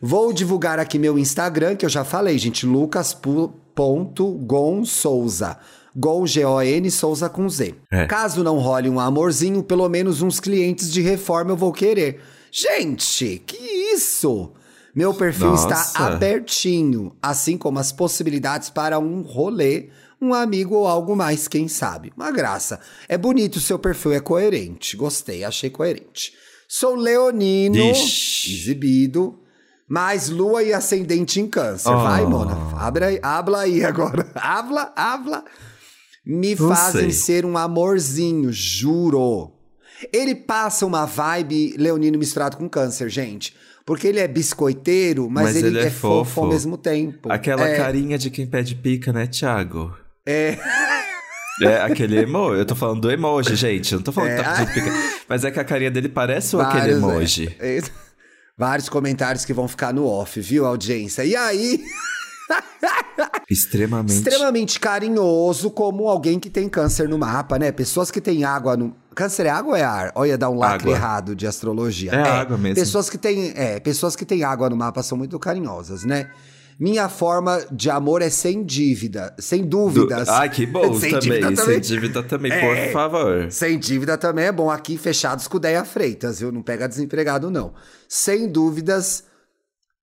Vou 0.00 0.32
divulgar 0.32 0.78
aqui 0.78 0.96
meu 0.96 1.18
Instagram, 1.18 1.74
que 1.74 1.84
eu 1.84 1.90
já 1.90 2.04
falei, 2.04 2.38
gente, 2.38 2.64
lucas.gonsouza. 2.64 5.58
Gon, 5.96 6.26
G-O-N, 6.26 6.90
Souza 6.90 7.28
com 7.28 7.48
Z. 7.48 7.74
É. 7.90 8.06
Caso 8.06 8.42
não 8.42 8.58
role 8.58 8.90
um 8.90 8.98
amorzinho, 8.98 9.62
pelo 9.62 9.88
menos 9.88 10.22
uns 10.22 10.40
clientes 10.40 10.92
de 10.92 11.00
reforma 11.00 11.52
eu 11.52 11.56
vou 11.56 11.72
querer. 11.72 12.20
Gente, 12.50 13.42
que 13.46 13.56
isso? 13.56 14.52
Meu 14.94 15.12
perfil 15.12 15.50
Nossa. 15.50 15.68
está 15.68 16.06
abertinho, 16.06 17.16
assim 17.20 17.58
como 17.58 17.78
as 17.78 17.90
possibilidades 17.90 18.70
para 18.70 18.98
um 18.98 19.22
rolê, 19.22 19.88
um 20.20 20.32
amigo 20.32 20.76
ou 20.76 20.86
algo 20.86 21.16
mais, 21.16 21.48
quem 21.48 21.66
sabe. 21.66 22.12
Uma 22.16 22.30
graça. 22.30 22.80
É 23.08 23.18
bonito 23.18 23.56
o 23.56 23.60
seu 23.60 23.78
perfil, 23.78 24.12
é 24.12 24.20
coerente. 24.20 24.96
Gostei, 24.96 25.42
achei 25.44 25.68
coerente. 25.68 26.32
Sou 26.68 26.94
leonino, 26.94 27.76
Ixi. 27.76 28.52
exibido, 28.52 29.38
mais 29.88 30.28
lua 30.28 30.62
e 30.62 30.72
ascendente 30.72 31.40
em 31.40 31.46
câncer. 31.46 31.90
Oh. 31.90 31.98
Vai, 31.98 32.24
Mona, 32.24 32.56
abra 32.78 33.06
aí, 33.06 33.18
habla 33.22 33.60
aí 33.60 33.84
agora. 33.84 34.30
habla, 34.34 34.92
habla. 34.96 35.44
Me 36.26 36.54
Não 36.54 36.68
fazem 36.68 37.10
sei. 37.10 37.12
ser 37.12 37.44
um 37.44 37.58
amorzinho, 37.58 38.50
juro. 38.52 39.52
Ele 40.12 40.34
passa 40.34 40.86
uma 40.86 41.04
vibe 41.04 41.76
leonino 41.78 42.18
misturado 42.18 42.56
com 42.56 42.68
câncer, 42.68 43.08
gente. 43.08 43.54
Porque 43.84 44.06
ele 44.06 44.18
é 44.18 44.26
biscoiteiro, 44.26 45.28
mas, 45.28 45.44
mas 45.44 45.56
ele, 45.56 45.66
ele, 45.68 45.80
é, 45.80 45.86
é 45.86 45.90
fofo. 45.90 46.24
fofo. 46.24 46.40
ao 46.40 46.48
mesmo 46.48 46.78
tempo. 46.78 47.30
Aquela 47.30 47.68
é... 47.68 47.76
carinha 47.76 48.16
de 48.16 48.30
quem 48.30 48.46
pede 48.46 48.74
pica, 48.74 49.12
né, 49.12 49.26
Thiago? 49.26 49.94
É. 50.26 50.58
É, 51.62 51.76
aquele 51.82 52.18
emoji. 52.18 52.58
Eu 52.58 52.66
tô 52.66 52.74
falando 52.74 53.02
do 53.02 53.10
emoji, 53.10 53.54
gente. 53.54 53.92
Eu 53.92 53.98
não 53.98 54.04
tô 54.04 54.10
falando 54.10 54.30
é. 54.30 54.36
que 54.36 54.42
tá 54.42 54.54
pedindo 54.54 54.72
pica. 54.72 54.92
Mas 55.28 55.44
é 55.44 55.50
que 55.50 55.60
a 55.60 55.64
carinha 55.64 55.90
dele 55.90 56.08
parece 56.08 56.56
Vários, 56.56 56.74
aquele 56.74 56.94
emoji. 56.94 57.56
É. 57.60 57.80
Vários 58.56 58.88
comentários 58.88 59.44
que 59.44 59.52
vão 59.52 59.68
ficar 59.68 59.92
no 59.92 60.06
off, 60.06 60.40
viu, 60.40 60.64
audiência? 60.64 61.24
E 61.24 61.36
aí. 61.36 61.84
Extremamente. 63.48 64.14
Extremamente 64.14 64.80
carinhoso, 64.80 65.70
como 65.70 66.08
alguém 66.08 66.38
que 66.38 66.50
tem 66.50 66.68
câncer 66.68 67.08
no 67.08 67.18
mapa, 67.18 67.58
né? 67.58 67.72
Pessoas 67.72 68.10
que 68.10 68.20
têm 68.20 68.44
água 68.44 68.76
no. 68.76 68.94
Câncer 69.14 69.46
é 69.46 69.50
água 69.50 69.72
ou 69.72 69.76
é 69.76 69.82
ar? 69.82 70.12
Olha, 70.14 70.36
dá 70.36 70.50
um 70.50 70.56
lacre 70.56 70.88
água. 70.88 70.96
errado 70.96 71.36
de 71.36 71.46
astrologia. 71.46 72.10
É, 72.12 72.16
é, 72.16 72.20
água 72.20 72.58
mesmo. 72.58 72.74
Pessoas 72.74 73.08
que 73.08 73.16
têm, 73.16 73.52
é, 73.54 73.78
pessoas 73.78 74.16
que 74.16 74.24
têm 74.24 74.42
água 74.42 74.68
no 74.68 74.76
mapa 74.76 75.02
são 75.02 75.16
muito 75.16 75.38
carinhosas, 75.38 76.04
né? 76.04 76.30
Minha 76.78 77.08
forma 77.08 77.64
de 77.70 77.88
amor 77.88 78.20
é 78.20 78.28
sem 78.28 78.64
dívida, 78.64 79.32
sem 79.38 79.64
dúvidas. 79.64 80.28
Ah, 80.28 80.48
que 80.48 80.66
bom 80.66 80.94
sem 80.98 81.12
também. 81.12 81.40
Dívida 81.40 81.52
também. 81.52 81.64
Sem 81.64 81.80
dívida 81.80 82.22
também, 82.22 82.52
é, 82.52 82.86
por 82.86 82.92
favor. 82.92 83.46
Sem 83.50 83.78
dívida 83.78 84.18
também 84.18 84.46
é 84.46 84.52
bom. 84.52 84.70
Aqui 84.70 84.98
fechados 84.98 85.46
com 85.46 85.60
Deia 85.60 85.84
Freitas, 85.84 86.40
viu? 86.40 86.50
Não 86.50 86.62
pega 86.62 86.88
desempregado, 86.88 87.50
não. 87.50 87.72
Sem 88.08 88.48
dúvidas, 88.48 89.22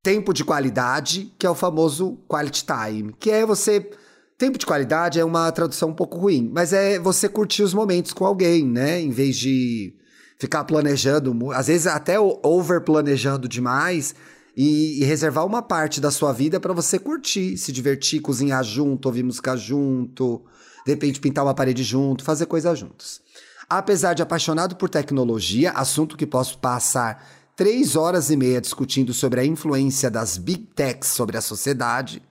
tempo 0.04 0.34
de 0.34 0.44
qualidade, 0.44 1.34
que 1.38 1.46
é 1.46 1.50
o 1.50 1.56
famoso 1.56 2.18
quality 2.28 2.66
time, 2.66 3.16
que 3.20 3.30
é 3.30 3.46
você 3.46 3.90
tempo 4.38 4.58
de 4.58 4.66
qualidade 4.66 5.20
é 5.20 5.24
uma 5.24 5.52
tradução 5.52 5.90
um 5.90 5.94
pouco 5.94 6.18
ruim, 6.18 6.50
mas 6.52 6.74
é 6.74 6.98
você 6.98 7.30
curtir 7.30 7.62
os 7.62 7.76
momentos 7.76 8.12
com 8.12 8.26
alguém, 8.26 8.66
né, 8.66 9.00
em 9.00 9.12
vez 9.12 9.38
de 9.38 9.94
ficar 10.40 10.64
planejando, 10.64 11.52
às 11.52 11.68
vezes 11.68 11.86
até 11.86 12.20
over 12.20 12.82
planejando 12.82 13.48
demais. 13.48 14.16
E, 14.58 15.02
e 15.02 15.06
reservar 15.06 15.46
uma 15.46 15.62
parte 15.62 16.02
da 16.02 16.12
sua 16.12 16.34
vida 16.34 16.60
para 16.60 16.74
você 16.74 17.00
curtir, 17.00 17.58
se 17.58 17.72
divertir, 17.72 18.20
cozinhar 18.20 18.62
junto, 18.66 19.06
ouvir 19.06 19.24
música 19.24 19.56
junto, 19.56 20.44
de 20.86 20.92
repente 20.92 21.22
pintar 21.22 21.46
uma 21.46 21.54
parede 21.54 21.84
junto, 21.84 22.22
fazer 22.22 22.48
coisas 22.48 22.78
juntos. 22.78 23.22
Apesar 23.70 24.14
de 24.14 24.22
apaixonado 24.22 24.76
por 24.76 24.90
tecnologia, 24.90 25.72
assunto 25.72 26.18
que 26.18 26.28
posso 26.28 26.58
passar 26.58 27.26
três 27.56 27.96
horas 27.96 28.30
e 28.30 28.38
meia 28.38 28.62
discutindo 28.62 29.14
sobre 29.14 29.40
a 29.40 29.46
influência 29.46 30.10
das 30.10 30.38
big 30.38 30.68
techs 30.76 31.10
sobre 31.10 31.38
a 31.38 31.42
sociedade 31.42 32.22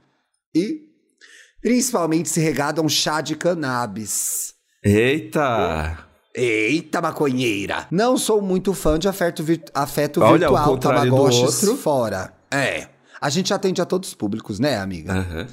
e 0.55 0.89
principalmente 1.61 2.29
se 2.29 2.41
regado 2.41 2.81
a 2.81 2.85
um 2.85 2.89
chá 2.89 3.21
de 3.21 3.37
cannabis. 3.37 4.55
Eita! 4.83 6.07
Eita, 6.35 7.01
maconheira! 7.01 7.87
Não 7.91 8.17
sou 8.17 8.41
muito 8.41 8.73
fã 8.73 8.99
de 8.99 9.09
afeto, 9.09 9.43
vir 9.43 9.63
afeto 9.75 10.21
Olha, 10.23 10.49
virtual, 10.49 10.79
tamagotchis 10.79 11.69
fora. 11.81 12.33
É, 12.51 12.89
a 13.21 13.29
gente 13.29 13.53
atende 13.53 13.83
a 13.83 13.85
todos 13.85 14.11
os 14.11 14.15
públicos, 14.15 14.59
né, 14.59 14.79
amiga? 14.79 15.13
Uhum. 15.15 15.47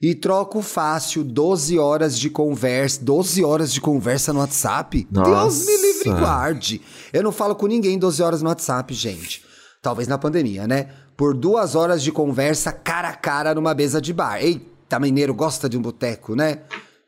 E 0.00 0.14
troco 0.14 0.60
fácil 0.60 1.24
12 1.24 1.78
horas 1.78 2.18
de 2.18 2.28
conversa. 2.28 3.02
12 3.02 3.44
horas 3.44 3.72
de 3.72 3.80
conversa 3.80 4.32
no 4.32 4.40
WhatsApp? 4.40 5.06
Nossa. 5.10 5.30
Deus 5.30 5.66
me 5.66 5.76
livre 5.76 6.10
e 6.10 6.12
guarde. 6.12 6.82
Eu 7.12 7.22
não 7.22 7.32
falo 7.32 7.54
com 7.54 7.66
ninguém 7.66 7.98
12 7.98 8.22
horas 8.22 8.42
no 8.42 8.48
WhatsApp, 8.48 8.92
gente. 8.92 9.42
Talvez 9.80 10.06
na 10.06 10.18
pandemia, 10.18 10.66
né? 10.66 10.88
Por 11.16 11.34
duas 11.34 11.74
horas 11.74 12.02
de 12.02 12.12
conversa 12.12 12.72
cara 12.72 13.08
a 13.08 13.14
cara 13.14 13.54
numa 13.54 13.74
mesa 13.74 14.00
de 14.00 14.12
bar. 14.12 14.42
Eita, 14.42 14.98
mineiro 15.00 15.32
gosta 15.32 15.68
de 15.68 15.78
um 15.78 15.82
boteco, 15.82 16.34
né? 16.34 16.58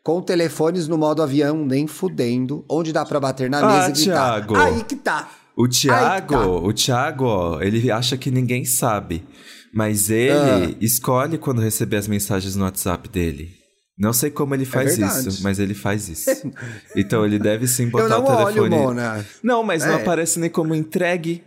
Com 0.02 0.22
telefones 0.22 0.88
no 0.88 0.96
modo 0.96 1.22
avião, 1.22 1.66
nem 1.66 1.86
fudendo. 1.86 2.64
Onde 2.68 2.92
dá 2.92 3.04
pra 3.04 3.20
bater 3.20 3.50
na 3.50 3.60
mesa 3.60 3.86
ah, 3.86 3.90
e 3.90 3.92
gritar. 3.92 4.14
Thiago. 4.14 4.56
Aí 4.56 4.84
que 4.84 4.96
tá. 4.96 5.28
O 5.54 5.68
Thiago, 5.68 6.34
tá. 6.34 6.46
o 6.46 6.72
Thiago, 6.72 7.60
ele 7.60 7.90
acha 7.90 8.16
que 8.16 8.30
ninguém 8.30 8.64
sabe. 8.64 9.26
Mas 9.72 10.10
ele 10.10 10.32
ah. 10.32 10.76
escolhe 10.80 11.38
quando 11.38 11.60
receber 11.60 11.96
as 11.96 12.08
mensagens 12.08 12.56
no 12.56 12.64
WhatsApp 12.64 13.08
dele. 13.08 13.58
Não 13.98 14.12
sei 14.12 14.30
como 14.30 14.54
ele 14.54 14.62
é 14.62 14.66
faz 14.66 14.98
é 14.98 15.06
isso, 15.06 15.42
mas 15.42 15.58
ele 15.58 15.74
faz 15.74 16.08
isso. 16.08 16.30
então 16.96 17.24
ele 17.24 17.38
deve 17.38 17.66
sim 17.66 17.88
botar 17.88 18.04
eu 18.04 18.08
não 18.10 18.24
o 18.24 18.26
telefone. 18.26 18.60
Olho, 18.60 18.70
Mona. 18.70 19.26
Não, 19.42 19.62
mas 19.64 19.82
é. 19.82 19.88
não 19.88 19.96
aparece 19.96 20.38
nem 20.38 20.48
como 20.48 20.74
entregue. 20.74 21.42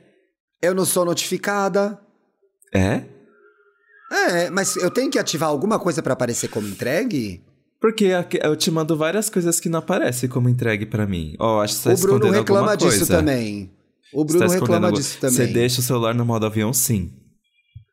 Eu 0.62 0.76
não 0.76 0.86
sou 0.86 1.06
notificada. 1.06 1.98
É? 2.74 3.04
É, 4.12 4.50
mas 4.50 4.76
eu 4.76 4.92
tenho 4.92 5.10
que 5.10 5.18
ativar 5.18 5.50
alguma 5.50 5.80
coisa 5.80 6.04
para 6.04 6.12
aparecer 6.12 6.50
como 6.50 6.68
entregue? 6.68 7.42
Porque 7.80 8.12
eu 8.44 8.56
te 8.56 8.70
mando 8.70 8.96
várias 8.98 9.30
coisas 9.30 9.60
que 9.60 9.70
não 9.70 9.80
aparecem 9.80 10.30
como 10.30 10.50
entregue 10.50 10.86
para 10.86 11.08
mim. 11.08 11.36
Ó, 11.40 11.58
oh, 11.58 11.62
acho 11.62 11.76
que 11.76 11.80
você 11.82 11.90
tá 11.90 11.96
O 11.96 12.20
Bruno 12.20 12.32
reclama 12.32 12.76
disso 12.76 13.08
também. 13.08 13.72
O 14.14 14.26
Bruno 14.26 14.48
reclama 14.48 14.92
disso 14.92 15.18
também. 15.20 15.36
Você 15.36 15.48
deixa 15.48 15.80
o 15.80 15.84
celular 15.84 16.14
no 16.14 16.26
modo 16.26 16.46
avião, 16.46 16.74
sim. 16.74 17.12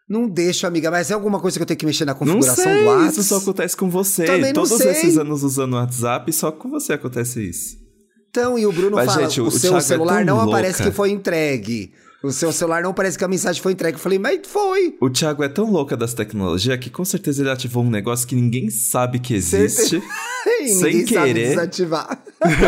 Não 0.09 0.27
deixa, 0.27 0.66
amiga, 0.66 0.90
mas 0.90 1.11
é 1.11 1.14
alguma 1.14 1.38
coisa 1.38 1.59
que 1.59 1.62
eu 1.62 1.66
tenho 1.66 1.79
que 1.79 1.85
mexer 1.85 2.07
na 2.07 2.14
configuração 2.14 2.64
não 2.64 2.73
sei, 2.73 2.83
do 2.83 2.88
WhatsApp? 2.88 3.12
Isso 3.12 3.23
só 3.25 3.37
acontece 3.37 3.77
com 3.77 3.90
você. 3.90 4.25
Também 4.25 4.53
Todos 4.55 4.79
sei. 4.79 4.90
esses 4.90 5.18
anos 5.18 5.42
usando 5.42 5.75
o 5.75 5.77
WhatsApp, 5.77 6.33
só 6.33 6.51
com 6.51 6.71
você 6.71 6.94
acontece 6.94 7.47
isso. 7.47 7.77
Então, 8.31 8.59
e 8.59 8.66
o 8.66 8.73
Bruno 8.73 8.97
mas, 8.97 9.07
fala, 9.07 9.23
gente, 9.23 9.40
o, 9.42 9.47
o 9.47 9.51
seu 9.51 9.61
Thiago 9.71 9.77
é 9.77 9.81
celular 9.81 10.23
é 10.23 10.25
não 10.25 10.37
louca. 10.37 10.51
aparece 10.51 10.83
que 10.83 10.90
foi 10.90 11.11
entregue. 11.11 11.92
O 12.23 12.33
seu 12.33 12.51
celular 12.53 12.83
não 12.83 12.94
parece 12.94 13.18
que 13.18 13.25
a 13.25 13.29
mensagem 13.29 13.62
foi 13.62 13.73
entregue. 13.73 13.97
Eu 13.97 14.01
falei, 14.01 14.18
mas 14.18 14.40
foi. 14.44 14.97
O 15.01 15.11
Thiago 15.11 15.42
é 15.42 15.49
tão 15.49 15.71
louca 15.71 15.97
das 15.97 16.14
tecnologias 16.14 16.79
que 16.79 16.90
com 16.90 17.05
certeza 17.05 17.42
ele 17.42 17.51
ativou 17.51 17.85
um 17.85 17.90
negócio 17.90 18.27
que 18.27 18.35
ninguém 18.35 18.71
sabe 18.71 19.18
que 19.18 19.35
existe. 19.35 20.03
sem 20.81 21.05
querer. 21.05 21.51
Desativar. 21.51 22.23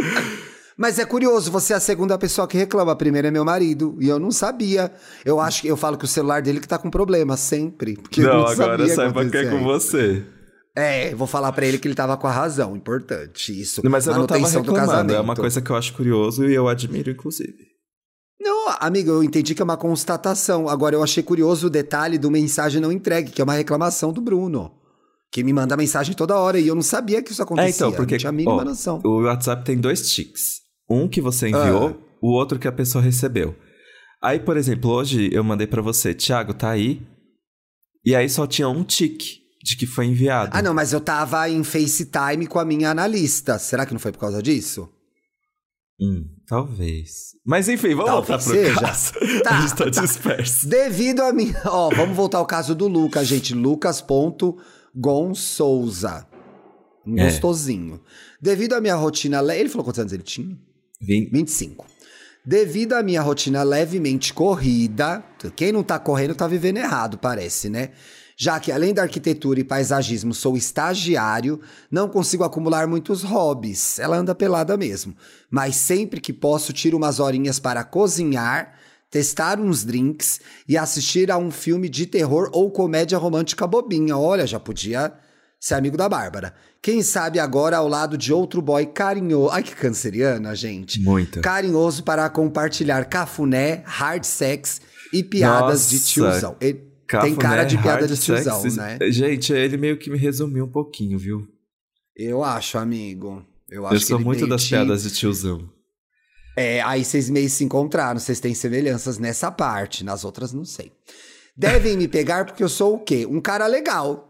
Mas 0.80 0.98
é 0.98 1.04
curioso, 1.04 1.52
você 1.52 1.74
é 1.74 1.76
a 1.76 1.80
segunda 1.80 2.16
pessoa 2.16 2.48
que 2.48 2.56
reclama. 2.56 2.92
A 2.92 2.96
primeira 2.96 3.28
é 3.28 3.30
meu 3.30 3.44
marido. 3.44 3.98
E 4.00 4.08
eu 4.08 4.18
não 4.18 4.30
sabia. 4.30 4.90
Eu 5.26 5.38
acho 5.38 5.60
que 5.60 5.68
eu 5.68 5.76
falo 5.76 5.98
que 5.98 6.06
o 6.06 6.08
celular 6.08 6.40
dele 6.40 6.58
que 6.58 6.66
tá 6.66 6.78
com 6.78 6.88
problema, 6.88 7.36
sempre. 7.36 7.98
Porque 7.98 8.22
não, 8.22 8.30
eu 8.30 8.38
não 8.38 8.46
agora 8.46 8.88
saiba 8.88 9.28
que 9.28 9.36
é 9.36 9.50
com 9.50 9.62
você. 9.62 10.24
É, 10.74 11.14
vou 11.14 11.26
falar 11.26 11.52
para 11.52 11.66
ele 11.66 11.76
que 11.76 11.86
ele 11.86 11.94
tava 11.94 12.16
com 12.16 12.26
a 12.26 12.30
razão. 12.30 12.74
Importante 12.74 13.60
isso. 13.60 13.82
Mas 13.84 14.06
eu 14.06 14.14
não 14.14 14.26
tava 14.26 14.48
reclamando. 14.48 15.12
É 15.12 15.20
uma 15.20 15.36
coisa 15.36 15.60
que 15.60 15.68
eu 15.68 15.76
acho 15.76 15.92
curioso 15.92 16.48
e 16.48 16.54
eu 16.54 16.66
admiro, 16.66 17.10
inclusive. 17.10 17.58
Não, 18.40 18.74
amigo, 18.80 19.10
eu 19.10 19.22
entendi 19.22 19.54
que 19.54 19.60
é 19.60 19.64
uma 19.64 19.76
constatação. 19.76 20.66
Agora, 20.66 20.96
eu 20.96 21.02
achei 21.02 21.22
curioso 21.22 21.66
o 21.66 21.70
detalhe 21.70 22.16
do 22.16 22.30
mensagem 22.30 22.80
não 22.80 22.90
entregue, 22.90 23.30
que 23.30 23.42
é 23.42 23.44
uma 23.44 23.52
reclamação 23.52 24.14
do 24.14 24.22
Bruno. 24.22 24.72
Que 25.30 25.44
me 25.44 25.52
manda 25.52 25.76
mensagem 25.76 26.14
toda 26.14 26.38
hora 26.38 26.58
e 26.58 26.66
eu 26.66 26.74
não 26.74 26.80
sabia 26.80 27.22
que 27.22 27.32
isso 27.32 27.42
acontecia. 27.42 27.68
É, 27.68 27.76
então, 27.88 27.92
porque 27.92 28.14
não 28.14 28.18
tinha 28.18 28.30
a 28.30 28.32
mínima 28.32 28.62
ó, 28.62 28.64
noção. 28.64 29.02
O 29.04 29.24
WhatsApp 29.24 29.62
tem 29.62 29.76
dois 29.76 30.10
tics. 30.10 30.69
Um 30.90 31.08
que 31.08 31.20
você 31.20 31.48
enviou, 31.48 31.88
ah. 31.88 31.94
o 32.20 32.32
outro 32.32 32.58
que 32.58 32.66
a 32.68 32.72
pessoa 32.72 33.02
recebeu. 33.02 33.54
Aí, 34.22 34.38
por 34.40 34.56
exemplo, 34.56 34.90
hoje 34.90 35.30
eu 35.32 35.42
mandei 35.44 35.66
para 35.66 35.80
você, 35.80 36.12
Thiago, 36.12 36.52
tá 36.52 36.70
aí? 36.70 37.00
E 38.04 38.14
aí 38.14 38.28
só 38.28 38.46
tinha 38.46 38.68
um 38.68 38.82
tique. 38.84 39.40
de 39.62 39.76
que 39.76 39.86
foi 39.86 40.06
enviado. 40.06 40.50
Ah, 40.54 40.62
não, 40.62 40.74
mas 40.74 40.92
eu 40.92 41.00
tava 41.00 41.48
em 41.48 41.62
FaceTime 41.62 42.46
com 42.46 42.58
a 42.58 42.64
minha 42.64 42.90
analista. 42.90 43.58
Será 43.58 43.84
que 43.86 43.92
não 43.92 44.00
foi 44.00 44.10
por 44.10 44.18
causa 44.18 44.42
disso? 44.42 44.88
Hum, 46.00 46.24
talvez. 46.46 47.34
Mas 47.46 47.68
enfim, 47.68 47.94
vamos 47.94 48.10
Talvez 48.10 48.44
voltar 48.44 48.52
pro 48.52 48.52
seja. 48.54 48.80
caso. 48.80 49.12
Tá, 49.44 49.58
a 49.58 49.60
gente 49.60 49.74
tá, 49.76 49.84
tá. 49.90 50.00
disperso. 50.00 50.66
Devido 50.66 51.20
a 51.20 51.30
minha. 51.32 51.60
Ó, 51.66 51.90
vamos 51.90 52.16
voltar 52.16 52.38
ao 52.38 52.46
caso 52.46 52.74
do 52.74 52.88
Lucas, 52.88 53.28
gente. 53.28 53.52
Lucas.gonçouza. 53.54 56.26
Um 57.06 57.18
É. 57.18 57.24
Gostosinho. 57.24 58.00
Devido 58.40 58.72
à 58.74 58.80
minha 58.80 58.94
rotina. 58.96 59.40
le- 59.42 59.58
Ele 59.58 59.68
falou 59.68 59.84
quantos 59.84 60.00
anos 60.00 60.12
ele 60.12 60.22
tinha? 60.22 60.56
Vim... 61.00 61.28
25. 61.32 61.86
Devido 62.44 62.94
à 62.94 63.02
minha 63.02 63.20
rotina 63.20 63.62
levemente 63.62 64.32
corrida, 64.32 65.22
quem 65.54 65.72
não 65.72 65.82
tá 65.82 65.98
correndo 65.98 66.34
tá 66.34 66.46
vivendo 66.46 66.78
errado, 66.78 67.18
parece, 67.18 67.68
né? 67.68 67.90
Já 68.36 68.58
que 68.58 68.72
além 68.72 68.94
da 68.94 69.02
arquitetura 69.02 69.60
e 69.60 69.64
paisagismo 69.64 70.32
sou 70.32 70.56
estagiário, 70.56 71.60
não 71.90 72.08
consigo 72.08 72.42
acumular 72.42 72.86
muitos 72.86 73.22
hobbies. 73.22 73.98
Ela 73.98 74.16
anda 74.16 74.34
pelada 74.34 74.78
mesmo. 74.78 75.14
Mas 75.50 75.76
sempre 75.76 76.22
que 76.22 76.32
posso, 76.32 76.72
tiro 76.72 76.96
umas 76.96 77.20
horinhas 77.20 77.58
para 77.58 77.84
cozinhar, 77.84 78.78
testar 79.10 79.60
uns 79.60 79.84
drinks 79.84 80.40
e 80.66 80.78
assistir 80.78 81.30
a 81.30 81.36
um 81.36 81.50
filme 81.50 81.86
de 81.86 82.06
terror 82.06 82.48
ou 82.54 82.70
comédia 82.70 83.18
romântica 83.18 83.66
bobinha. 83.66 84.16
Olha, 84.16 84.46
já 84.46 84.58
podia 84.58 85.12
ser 85.60 85.74
amigo 85.74 85.98
da 85.98 86.08
Bárbara. 86.08 86.54
Quem 86.82 87.02
sabe 87.02 87.38
agora 87.38 87.76
ao 87.76 87.86
lado 87.86 88.16
de 88.16 88.32
outro 88.32 88.62
boy 88.62 88.86
carinhoso. 88.86 89.50
Ai, 89.50 89.62
que 89.62 89.74
canceriana, 89.76 90.54
gente. 90.54 90.98
Muito. 91.00 91.40
Carinhoso 91.42 92.02
para 92.02 92.28
compartilhar 92.30 93.04
cafuné, 93.04 93.82
hard 93.84 94.24
sex 94.24 94.80
e 95.12 95.22
piadas 95.22 95.90
de 95.90 95.96
Nossa, 95.96 96.06
tiozão. 96.12 96.56
Ele 96.60 96.74
tem 96.74 96.90
Cafuné, 97.06 97.36
cara 97.36 97.64
de 97.64 97.76
piada 97.76 98.06
de 98.06 98.16
tiozão, 98.16 98.60
sex. 98.62 98.76
né? 98.76 98.98
Gente, 99.10 99.52
ele 99.52 99.76
meio 99.76 99.98
que 99.98 100.08
me 100.08 100.16
resumiu 100.16 100.64
um 100.64 100.70
pouquinho, 100.70 101.18
viu? 101.18 101.46
Eu 102.16 102.42
acho, 102.44 102.78
amigo. 102.78 103.44
Eu 103.68 103.84
acho 103.86 103.96
Eu 103.96 104.00
sou 104.00 104.18
muito 104.20 104.46
das 104.46 104.62
te- 104.62 104.70
piadas 104.70 105.02
de 105.02 105.10
tiozão. 105.10 105.68
É, 106.56 106.80
aí 106.82 107.04
vocês 107.04 107.28
meio 107.28 107.48
se 107.50 107.62
encontraram, 107.64 108.18
vocês 108.18 108.40
têm 108.40 108.54
semelhanças 108.54 109.18
nessa 109.18 109.50
parte, 109.50 110.04
nas 110.04 110.24
outras 110.24 110.52
não 110.52 110.64
sei. 110.64 110.92
Devem 111.56 111.96
me 111.96 112.08
pegar 112.08 112.44
porque 112.46 112.62
eu 112.62 112.68
sou 112.68 112.94
o 112.94 112.98
quê? 112.98 113.26
Um 113.26 113.40
cara 113.40 113.66
legal. 113.66 114.29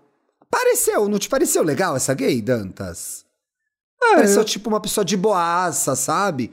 Pareceu, 0.50 1.08
não 1.08 1.18
te 1.18 1.28
pareceu 1.28 1.62
legal 1.62 1.96
essa 1.96 2.12
gay, 2.14 2.40
Dantas? 2.42 3.24
É, 4.02 4.14
Pareceu 4.16 4.44
tipo 4.44 4.68
uma 4.68 4.80
pessoa 4.80 5.04
de 5.04 5.16
boaça, 5.16 5.94
sabe? 5.94 6.50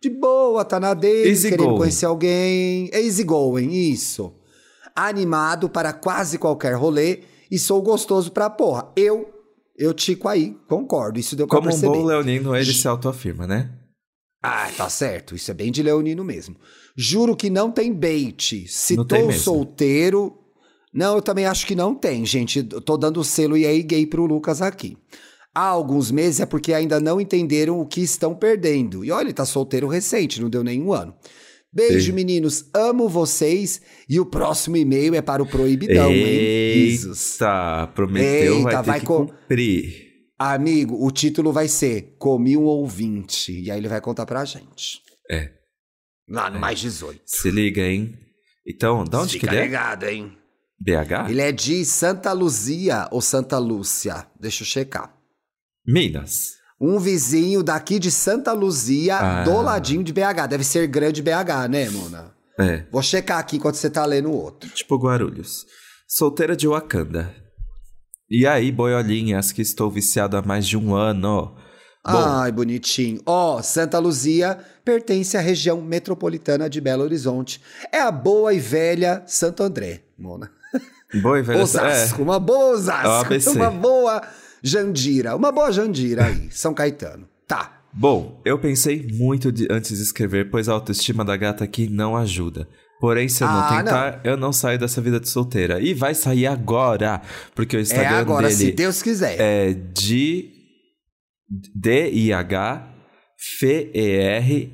De 0.00 0.08
boa, 0.08 0.64
tá 0.64 0.78
na 0.78 0.94
dele, 0.94 1.28
Easy 1.30 1.48
querendo 1.50 1.66
going. 1.68 1.78
conhecer 1.78 2.06
alguém. 2.06 2.88
É 2.92 3.00
easy 3.02 3.24
going, 3.24 3.70
isso. 3.72 4.32
Animado 4.94 5.68
para 5.68 5.92
quase 5.92 6.38
qualquer 6.38 6.74
rolê 6.74 7.20
e 7.50 7.58
sou 7.58 7.82
gostoso 7.82 8.30
pra 8.32 8.48
porra. 8.48 8.90
Eu, 8.96 9.28
eu 9.76 9.92
tico 9.92 10.28
aí, 10.28 10.56
concordo, 10.68 11.18
isso 11.18 11.34
deu 11.36 11.46
pra 11.46 11.56
Como 11.58 11.68
um 11.68 11.72
perceber. 11.72 11.92
bom 11.98 12.04
leonino, 12.04 12.54
ele 12.56 12.72
se 12.72 12.86
autoafirma, 12.86 13.46
né? 13.46 13.70
Ah, 14.42 14.70
tá 14.74 14.88
certo. 14.88 15.34
Isso 15.34 15.50
é 15.50 15.54
bem 15.54 15.70
de 15.70 15.82
leonino 15.82 16.24
mesmo. 16.24 16.56
Juro 16.96 17.36
que 17.36 17.50
não 17.50 17.70
tem 17.70 17.92
bait. 17.92 18.66
Se 18.68 18.96
Não 18.96 19.04
tô 19.04 19.30
solteiro. 19.32 20.38
Não, 20.92 21.16
eu 21.16 21.22
também 21.22 21.46
acho 21.46 21.66
que 21.66 21.74
não 21.74 21.94
tem, 21.94 22.24
gente. 22.26 22.58
Eu 22.72 22.80
Tô 22.80 22.96
dando 22.96 23.20
o 23.20 23.24
selo 23.24 23.56
e 23.56 23.64
aí 23.66 23.82
gay 23.82 24.06
pro 24.06 24.26
Lucas 24.26 24.60
aqui. 24.60 24.96
Há 25.54 25.66
alguns 25.66 26.10
meses 26.10 26.40
é 26.40 26.46
porque 26.46 26.72
ainda 26.72 27.00
não 27.00 27.20
entenderam 27.20 27.80
o 27.80 27.86
que 27.86 28.00
estão 28.00 28.34
perdendo. 28.34 29.04
E 29.04 29.10
olha, 29.10 29.26
ele 29.26 29.32
tá 29.32 29.44
solteiro 29.44 29.88
recente, 29.88 30.40
não 30.40 30.48
deu 30.50 30.62
nenhum 30.64 30.92
ano. 30.92 31.14
Beijo, 31.72 32.06
Sim. 32.06 32.12
meninos. 32.12 32.64
Amo 32.74 33.08
vocês. 33.08 33.80
E 34.08 34.18
o 34.18 34.26
próximo 34.26 34.76
e-mail 34.76 35.14
é 35.14 35.22
para 35.22 35.42
o 35.42 35.46
Proibidão, 35.46 36.10
hein? 36.10 36.74
Risos. 36.74 37.32
Eita, 37.34 37.86
prometeu, 37.94 38.54
Eita, 38.58 38.62
vai 38.62 38.76
ter 38.82 38.86
vai 38.86 39.00
que 39.00 39.06
com- 39.06 39.26
cumprir. 39.26 40.10
Amigo, 40.38 41.04
o 41.06 41.10
título 41.12 41.52
vai 41.52 41.68
ser 41.68 42.16
Comi 42.18 42.56
um 42.56 42.64
ouvinte. 42.64 43.52
E 43.52 43.70
aí 43.70 43.78
ele 43.78 43.88
vai 43.88 44.00
contar 44.00 44.26
pra 44.26 44.44
gente. 44.44 45.00
É, 45.30 45.50
Lá 46.28 46.48
no 46.50 46.58
mais 46.58 46.78
18. 46.80 47.20
se 47.26 47.50
liga, 47.50 47.82
hein? 47.82 48.14
Então, 48.66 49.04
de 49.04 49.16
onde 49.16 49.34
que 49.34 49.40
Fica 49.40 49.52
ele 49.52 49.60
é? 49.60 49.64
ligado, 49.64 50.04
hein? 50.04 50.32
BH? 50.80 51.28
Ele 51.30 51.40
é 51.42 51.52
de 51.52 51.84
Santa 51.84 52.32
Luzia 52.32 53.06
ou 53.10 53.20
Santa 53.20 53.58
Lúcia? 53.58 54.26
Deixa 54.38 54.62
eu 54.62 54.66
checar. 54.66 55.14
Minas. 55.86 56.58
Um 56.80 56.98
vizinho 56.98 57.62
daqui 57.62 57.98
de 57.98 58.10
Santa 58.10 58.52
Luzia, 58.52 59.16
Ah. 59.18 59.42
do 59.44 59.60
ladinho 59.60 60.02
de 60.02 60.12
BH. 60.12 60.46
Deve 60.46 60.64
ser 60.64 60.86
grande 60.86 61.22
BH, 61.22 61.68
né, 61.68 61.90
Mona? 61.90 62.34
É, 62.58 62.86
Vou 62.90 63.02
checar 63.02 63.38
aqui 63.38 63.56
enquanto 63.56 63.74
você 63.76 63.90
tá 63.90 64.04
lendo 64.06 64.30
o 64.30 64.34
outro. 64.34 64.68
tipo 64.70 64.96
Guarulhos. 64.96 65.66
Solteira 66.08 66.56
de 66.56 66.66
Wakanda. 66.66 67.34
E 68.30 68.46
aí, 68.46 68.70
boiolinhas, 68.72 69.52
que 69.52 69.60
estou 69.60 69.90
viciado 69.90 70.36
há 70.36 70.42
mais 70.42 70.66
de 70.66 70.76
um 70.76 70.94
ano. 70.94 71.54
Bom, 72.06 72.12
Ai, 72.16 72.50
bonitinho. 72.52 73.20
Ó, 73.26 73.60
Santa 73.60 73.98
Luzia 73.98 74.58
pertence 74.84 75.36
à 75.36 75.40
região 75.40 75.82
metropolitana 75.82 76.68
de 76.70 76.80
Belo 76.80 77.02
Horizonte. 77.02 77.60
É 77.92 78.00
a 78.00 78.10
boa 78.10 78.54
e 78.54 78.58
velha 78.60 79.22
Santo 79.26 79.62
André, 79.62 80.02
Mona. 80.20 80.50
boa 81.22 81.38
e 81.38 81.42
velha... 81.42 81.62
Osasco, 81.62 82.22
uma 82.22 82.38
boa 82.38 82.70
É 82.70 82.74
Osasco. 82.74 83.50
Uma 83.52 83.70
boa 83.70 84.22
Jandira. 84.62 85.34
Uma 85.34 85.50
boa 85.50 85.72
Jandira 85.72 86.26
aí, 86.26 86.48
São 86.50 86.72
Caetano. 86.74 87.28
Tá. 87.48 87.80
Bom, 87.92 88.40
eu 88.44 88.58
pensei 88.58 89.06
muito 89.12 89.50
de- 89.50 89.66
antes 89.70 89.96
de 89.96 90.02
escrever, 90.04 90.48
pois 90.50 90.68
a 90.68 90.72
autoestima 90.74 91.24
da 91.24 91.36
gata 91.36 91.64
aqui 91.64 91.88
não 91.88 92.16
ajuda. 92.16 92.68
Porém, 93.00 93.28
se 93.28 93.42
eu 93.42 93.48
não 93.48 93.58
Ah, 93.60 93.76
tentar, 93.82 94.20
eu 94.22 94.36
não 94.36 94.52
saio 94.52 94.78
dessa 94.78 95.00
vida 95.00 95.18
de 95.18 95.28
solteira. 95.28 95.80
E 95.80 95.94
vai 95.94 96.14
sair 96.14 96.46
agora, 96.46 97.20
porque 97.54 97.76
o 97.76 97.78
É 97.78 97.82
Instagram 97.82 98.18
agora, 98.18 98.46
dele 98.48 98.54
se 98.58 98.72
Deus 98.72 99.02
quiser. 99.02 99.36
é 99.40 99.72
de 99.72 100.50
D-I-H 101.74 102.86
F-E-R 103.58 104.72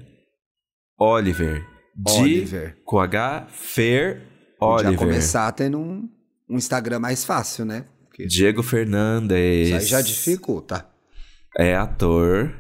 Oliver. 0.98 1.64
De 1.94 2.12
Oliver. 2.20 2.76
com 2.85 2.98
H 2.98 3.46
Fer 3.50 4.22
Oliver. 4.60 4.96
começar 4.96 5.50
tendo 5.52 5.78
um, 5.78 6.08
um 6.48 6.56
Instagram 6.56 6.98
mais 6.98 7.24
fácil, 7.24 7.64
né? 7.64 7.84
Porque 8.06 8.26
Diego 8.26 8.62
Fernandes. 8.62 9.68
isso 9.68 9.76
aí 9.76 9.84
já 9.86 10.00
dificulta. 10.00 10.86
É 11.58 11.74
ator. 11.76 12.52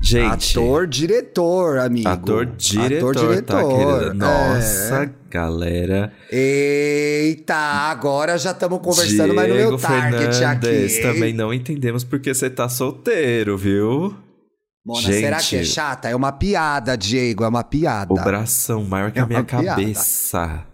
Gente. 0.00 0.56
Ator, 0.56 0.86
diretor, 0.86 1.78
amigo. 1.78 2.08
Ator, 2.08 2.46
diretor, 2.46 3.10
Ator, 3.16 3.42
tá, 3.42 3.56
diretor. 3.62 3.68
querida? 3.98 4.14
Nossa, 4.14 5.02
É. 5.04 5.10
galera. 5.28 6.12
Eita, 6.30 7.56
agora 7.56 8.38
já 8.38 8.52
estamos 8.52 8.78
conversando, 8.80 9.34
mas 9.34 9.48
no 9.48 9.54
meu 9.56 9.76
Diego 9.76 9.82
target 9.82 10.36
Fernandes, 10.38 10.92
aqui. 10.94 11.02
também 11.02 11.32
não 11.34 11.52
entendemos 11.52 12.04
porque 12.04 12.32
você 12.32 12.48
tá 12.48 12.68
solteiro, 12.68 13.56
viu? 13.58 14.14
Mona, 14.88 15.02
Gente. 15.02 15.20
será 15.20 15.36
que 15.36 15.56
é 15.56 15.64
chata? 15.64 16.08
É 16.08 16.16
uma 16.16 16.32
piada, 16.32 16.96
Diego, 16.96 17.44
é 17.44 17.48
uma 17.48 17.62
piada. 17.62 18.10
O 18.10 18.16
bração 18.16 18.82
maior 18.84 19.12
que 19.12 19.18
É 19.18 19.22
a 19.22 19.26
minha 19.26 19.44
cabeça. 19.44 20.64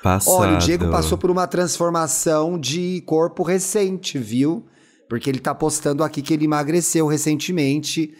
Passado. 0.00 0.36
Olha, 0.38 0.54
o 0.54 0.58
Diego 0.58 0.88
passou 0.92 1.18
por 1.18 1.28
uma 1.28 1.48
transformação 1.48 2.56
de 2.56 3.02
corpo 3.04 3.42
recente, 3.42 4.16
viu? 4.16 4.64
Porque 5.08 5.28
ele 5.28 5.40
tá 5.40 5.52
postando 5.52 6.04
aqui 6.04 6.22
que 6.22 6.32
ele 6.32 6.44
emagreceu 6.44 7.08
recentemente, 7.08 8.14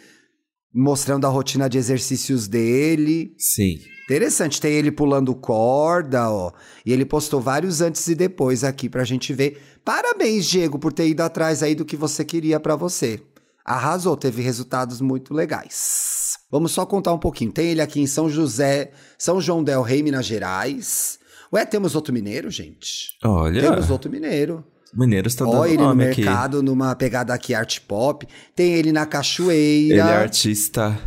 mostrando 0.73 1.25
a 1.25 1.29
rotina 1.29 1.69
de 1.69 1.77
exercícios 1.77 2.49
dele. 2.49 3.33
Sim. 3.37 3.79
Interessante, 4.03 4.59
tem 4.59 4.73
ele 4.73 4.91
pulando 4.91 5.33
corda, 5.35 6.29
ó. 6.29 6.51
E 6.85 6.91
ele 6.91 7.05
postou 7.05 7.39
vários 7.39 7.79
antes 7.79 8.05
e 8.07 8.15
depois 8.15 8.65
aqui 8.65 8.89
pra 8.89 9.05
gente 9.05 9.31
ver. 9.33 9.68
Parabéns, 9.83 10.45
Diego, 10.45 10.77
por 10.77 10.93
ter 10.93 11.07
ido 11.07 11.21
atrás 11.21 11.63
aí 11.63 11.73
do 11.75 11.85
que 11.85 11.95
você 11.95 12.23
queria 12.23 12.59
pra 12.59 12.75
você. 12.75 13.21
Arrasou, 13.65 14.15
teve 14.17 14.41
resultados 14.41 14.99
muito 15.01 15.33
legais. 15.33 16.37
Vamos 16.51 16.71
só 16.71 16.85
contar 16.85 17.13
um 17.13 17.19
pouquinho. 17.19 17.51
Tem 17.51 17.67
ele 17.69 17.81
aqui 17.81 18.01
em 18.01 18.07
São 18.07 18.29
José, 18.29 18.91
São 19.17 19.39
João 19.39 19.63
del 19.63 19.81
Rei, 19.81 20.01
Minas 20.01 20.25
Gerais. 20.25 21.19
Ué, 21.53 21.65
temos 21.65 21.95
outro 21.95 22.13
mineiro, 22.13 22.49
gente? 22.49 23.17
Olha, 23.23 23.61
Temos 23.61 23.89
outro 23.89 24.09
mineiro. 24.09 24.63
Mineiros 24.93 25.35
tá 25.35 25.45
Ó, 25.45 25.51
dando 25.51 25.65
ele 25.67 25.77
no 25.77 25.83
nome 25.85 26.07
aqui. 26.07 26.21
mercado, 26.21 26.63
numa 26.63 26.95
pegada 26.95 27.31
aqui 27.33 27.53
art 27.53 27.79
pop. 27.87 28.27
Tem 28.55 28.73
ele 28.73 28.91
na 28.91 29.05
cachoeira. 29.05 29.93
Ele 29.93 29.99
é 29.99 30.15
artista. 30.15 30.97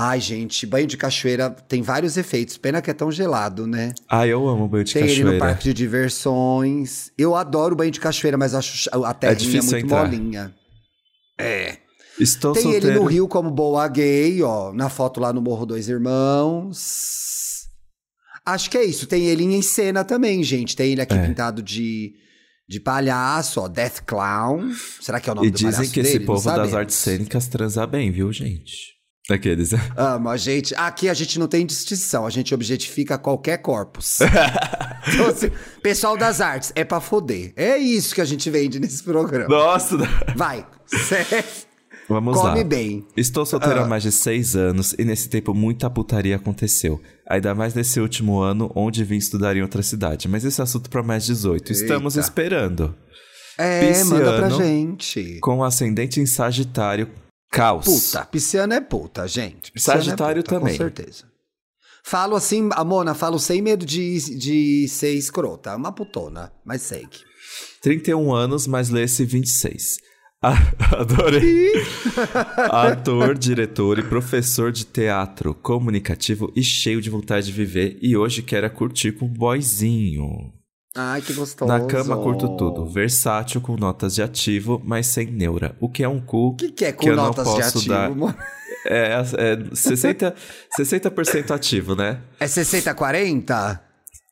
Ai, 0.00 0.20
gente, 0.20 0.64
banho 0.64 0.86
de 0.86 0.96
cachoeira 0.96 1.50
tem 1.50 1.82
vários 1.82 2.16
efeitos. 2.16 2.56
Pena 2.56 2.80
que 2.80 2.88
é 2.88 2.94
tão 2.94 3.10
gelado, 3.10 3.66
né? 3.66 3.92
Ah, 4.08 4.24
eu 4.26 4.46
amo 4.46 4.68
banho 4.68 4.84
de 4.84 4.92
Tem 4.94 5.02
ele 5.02 5.10
cachoeira. 5.10 5.32
no 5.32 5.38
parque 5.40 5.64
de 5.64 5.74
diversões. 5.74 7.10
Eu 7.18 7.34
adoro 7.34 7.74
banho 7.74 7.90
de 7.90 7.98
cachoeira, 7.98 8.38
mas 8.38 8.54
acho 8.54 8.76
ch- 8.76 8.88
a 8.92 9.12
terrinha 9.12 9.36
difícil 9.36 9.70
muito 9.72 9.84
entrar. 9.86 10.04
molinha. 10.04 10.54
É. 11.36 11.78
Estou 12.20 12.52
Tem 12.52 12.62
solteiro. 12.62 12.86
ele 12.90 12.98
no 13.00 13.04
Rio 13.06 13.26
como 13.26 13.50
boa 13.50 13.88
gay, 13.88 14.40
ó, 14.42 14.72
na 14.72 14.88
foto 14.88 15.18
lá 15.20 15.32
no 15.32 15.40
Morro 15.42 15.66
Dois 15.66 15.88
Irmãos. 15.88 17.66
Acho 18.46 18.70
que 18.70 18.78
é 18.78 18.84
isso. 18.84 19.06
Tem 19.06 19.26
ele 19.26 19.42
em 19.44 19.62
cena 19.62 20.04
também, 20.04 20.42
gente. 20.44 20.76
Tem 20.76 20.92
ele 20.92 21.00
aqui 21.00 21.14
É. 21.14 21.26
pintado 21.26 21.60
de, 21.62 22.12
de 22.68 22.78
palhaço, 22.80 23.60
ó, 23.60 23.66
Death 23.68 24.02
Clown. 24.06 24.72
Será 25.00 25.20
que 25.20 25.28
é 25.28 25.32
o 25.32 25.34
nome 25.36 25.48
E 25.48 25.50
do 25.50 25.56
dizem 25.56 25.72
palhaço 25.72 25.92
que 25.92 26.00
esse 26.00 26.12
dele? 26.14 26.24
Não 26.24 26.34
povo 26.34 26.50
das 26.50 26.72
artes 26.74 26.96
cênicas 26.96 27.48
transa 27.48 27.86
bem, 27.86 28.10
viu, 28.12 28.32
gente? 28.32 28.96
Aqueles. 29.30 29.72
Amo, 29.96 30.28
a 30.30 30.36
gente. 30.36 30.74
Aqui 30.74 31.08
a 31.08 31.14
gente 31.14 31.38
não 31.38 31.46
tem 31.46 31.66
distinção, 31.66 32.26
a 32.26 32.30
gente 32.30 32.54
objetifica 32.54 33.18
qualquer 33.18 33.58
corpus. 33.58 34.20
então, 35.06 35.26
assim, 35.28 35.50
pessoal 35.82 36.16
das 36.16 36.40
artes, 36.40 36.72
é 36.74 36.82
pra 36.82 37.00
foder. 37.00 37.52
É 37.54 37.76
isso 37.76 38.14
que 38.14 38.20
a 38.20 38.24
gente 38.24 38.48
vende 38.48 38.80
nesse 38.80 39.02
programa. 39.02 39.48
Nossa! 39.48 39.96
Vai, 40.34 40.66
certo. 40.86 41.68
Vamos 42.08 42.38
Come 42.38 42.58
lá. 42.60 42.64
bem. 42.64 43.06
Estou 43.14 43.44
solteiro 43.44 43.82
há 43.82 43.86
mais 43.86 44.02
de 44.02 44.10
seis 44.10 44.56
anos 44.56 44.94
e 44.98 45.04
nesse 45.04 45.28
tempo 45.28 45.52
muita 45.52 45.90
putaria 45.90 46.36
aconteceu. 46.36 46.98
Ainda 47.28 47.54
mais 47.54 47.74
nesse 47.74 48.00
último 48.00 48.40
ano, 48.40 48.72
onde 48.74 49.04
vim 49.04 49.18
estudar 49.18 49.54
em 49.54 49.60
outra 49.60 49.82
cidade. 49.82 50.26
Mas 50.26 50.42
esse 50.42 50.58
é 50.58 50.64
assunto 50.64 50.88
para 50.88 51.02
mais 51.02 51.26
18. 51.26 51.70
Estamos 51.70 52.16
Eita. 52.16 52.26
esperando. 52.26 52.94
É, 53.58 54.04
manda 54.04 54.38
pra 54.38 54.48
Pisciano. 54.48 54.64
gente. 54.64 55.38
Com 55.40 55.62
ascendente 55.62 56.18
em 56.18 56.24
Sagitário, 56.24 57.10
caos. 57.50 57.84
Puta, 57.84 58.24
pisciano 58.26 58.74
é 58.74 58.80
puta, 58.80 59.26
gente. 59.26 59.72
Pisciano 59.72 60.02
Sagitário 60.02 60.40
é 60.40 60.42
puta, 60.42 60.58
também. 60.58 60.76
Com 60.76 60.84
certeza. 60.84 61.24
Falo 62.02 62.36
assim, 62.36 62.70
a 62.72 62.84
Mona, 62.84 63.14
falo 63.14 63.38
sem 63.38 63.60
medo 63.60 63.84
de, 63.84 64.38
de 64.38 64.88
ser 64.88 65.12
escrota. 65.12 65.70
É 65.70 65.76
uma 65.76 65.92
putona, 65.92 66.52
mas 66.64 66.82
segue. 66.82 67.18
31 67.82 68.32
anos, 68.32 68.66
mas 68.66 68.88
lê-se 68.88 69.24
26. 69.24 69.98
Ah, 70.40 70.56
adorei. 70.96 71.72
Ator, 72.70 73.36
diretor 73.36 73.98
e 73.98 74.02
professor 74.02 74.70
de 74.70 74.84
teatro, 74.84 75.52
comunicativo 75.52 76.52
e 76.54 76.62
cheio 76.62 77.00
de 77.00 77.10
vontade 77.10 77.46
de 77.46 77.52
viver. 77.52 77.98
E 78.00 78.16
hoje 78.16 78.42
quero 78.42 78.70
curtir 78.70 79.12
com 79.12 79.26
o 79.26 79.28
boyzinho. 79.28 80.52
Ai, 81.00 81.22
que 81.22 81.32
gostoso. 81.32 81.70
Na 81.70 81.86
cama 81.86 82.16
curto 82.16 82.56
tudo. 82.56 82.84
Versátil 82.84 83.60
com 83.60 83.76
notas 83.76 84.16
de 84.16 84.22
ativo, 84.22 84.82
mas 84.84 85.06
sem 85.06 85.26
neura. 85.30 85.76
O 85.78 85.88
que 85.88 86.02
é 86.02 86.08
um 86.08 86.20
cu 86.20 86.48
O 86.48 86.56
que, 86.56 86.72
que 86.72 86.84
é 86.84 86.92
com 86.92 87.02
que 87.02 87.10
eu 87.10 87.14
não 87.14 87.26
notas 87.26 87.54
de 87.54 87.62
ativo, 87.62 87.88
dar. 87.88 88.36
É, 88.84 89.12
é 89.36 89.56
60%, 89.56 90.34
60 90.74 91.54
ativo, 91.54 91.94
né? 91.94 92.20
É 92.40 92.46
60-40? 92.46 93.80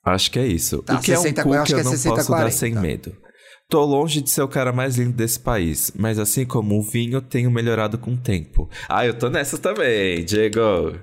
Acho 0.05 0.31
que 0.31 0.41
é 0.41 0.47
isso. 0.47 0.83
Tá, 0.83 0.97
o 0.97 0.99
que 0.99 1.15
60, 1.15 1.41
é 1.41 1.45
um 1.45 1.47
cu 1.47 1.55
eu 1.55 1.63
acho 1.63 1.67
que 1.67 1.73
eu 1.73 1.77
que 1.77 1.81
é 1.81 1.85
não 1.85 1.91
60, 1.93 2.15
posso 2.17 2.31
dar 2.31 2.37
40. 2.37 2.57
sem 2.57 2.75
medo. 2.75 3.17
Tô 3.69 3.85
longe 3.85 4.21
de 4.21 4.31
ser 4.31 4.43
o 4.43 4.49
cara 4.49 4.73
mais 4.73 4.97
lindo 4.97 5.13
desse 5.13 5.39
país, 5.39 5.93
mas 5.97 6.19
assim 6.19 6.45
como 6.45 6.77
o 6.79 6.83
vinho, 6.83 7.21
tenho 7.21 7.51
melhorado 7.51 7.97
com 7.97 8.15
o 8.15 8.17
tempo. 8.17 8.69
Ah, 8.89 9.07
eu 9.07 9.15
tô 9.15 9.29
nessa 9.29 9.57
também, 9.57 10.25
Diego. 10.25 10.99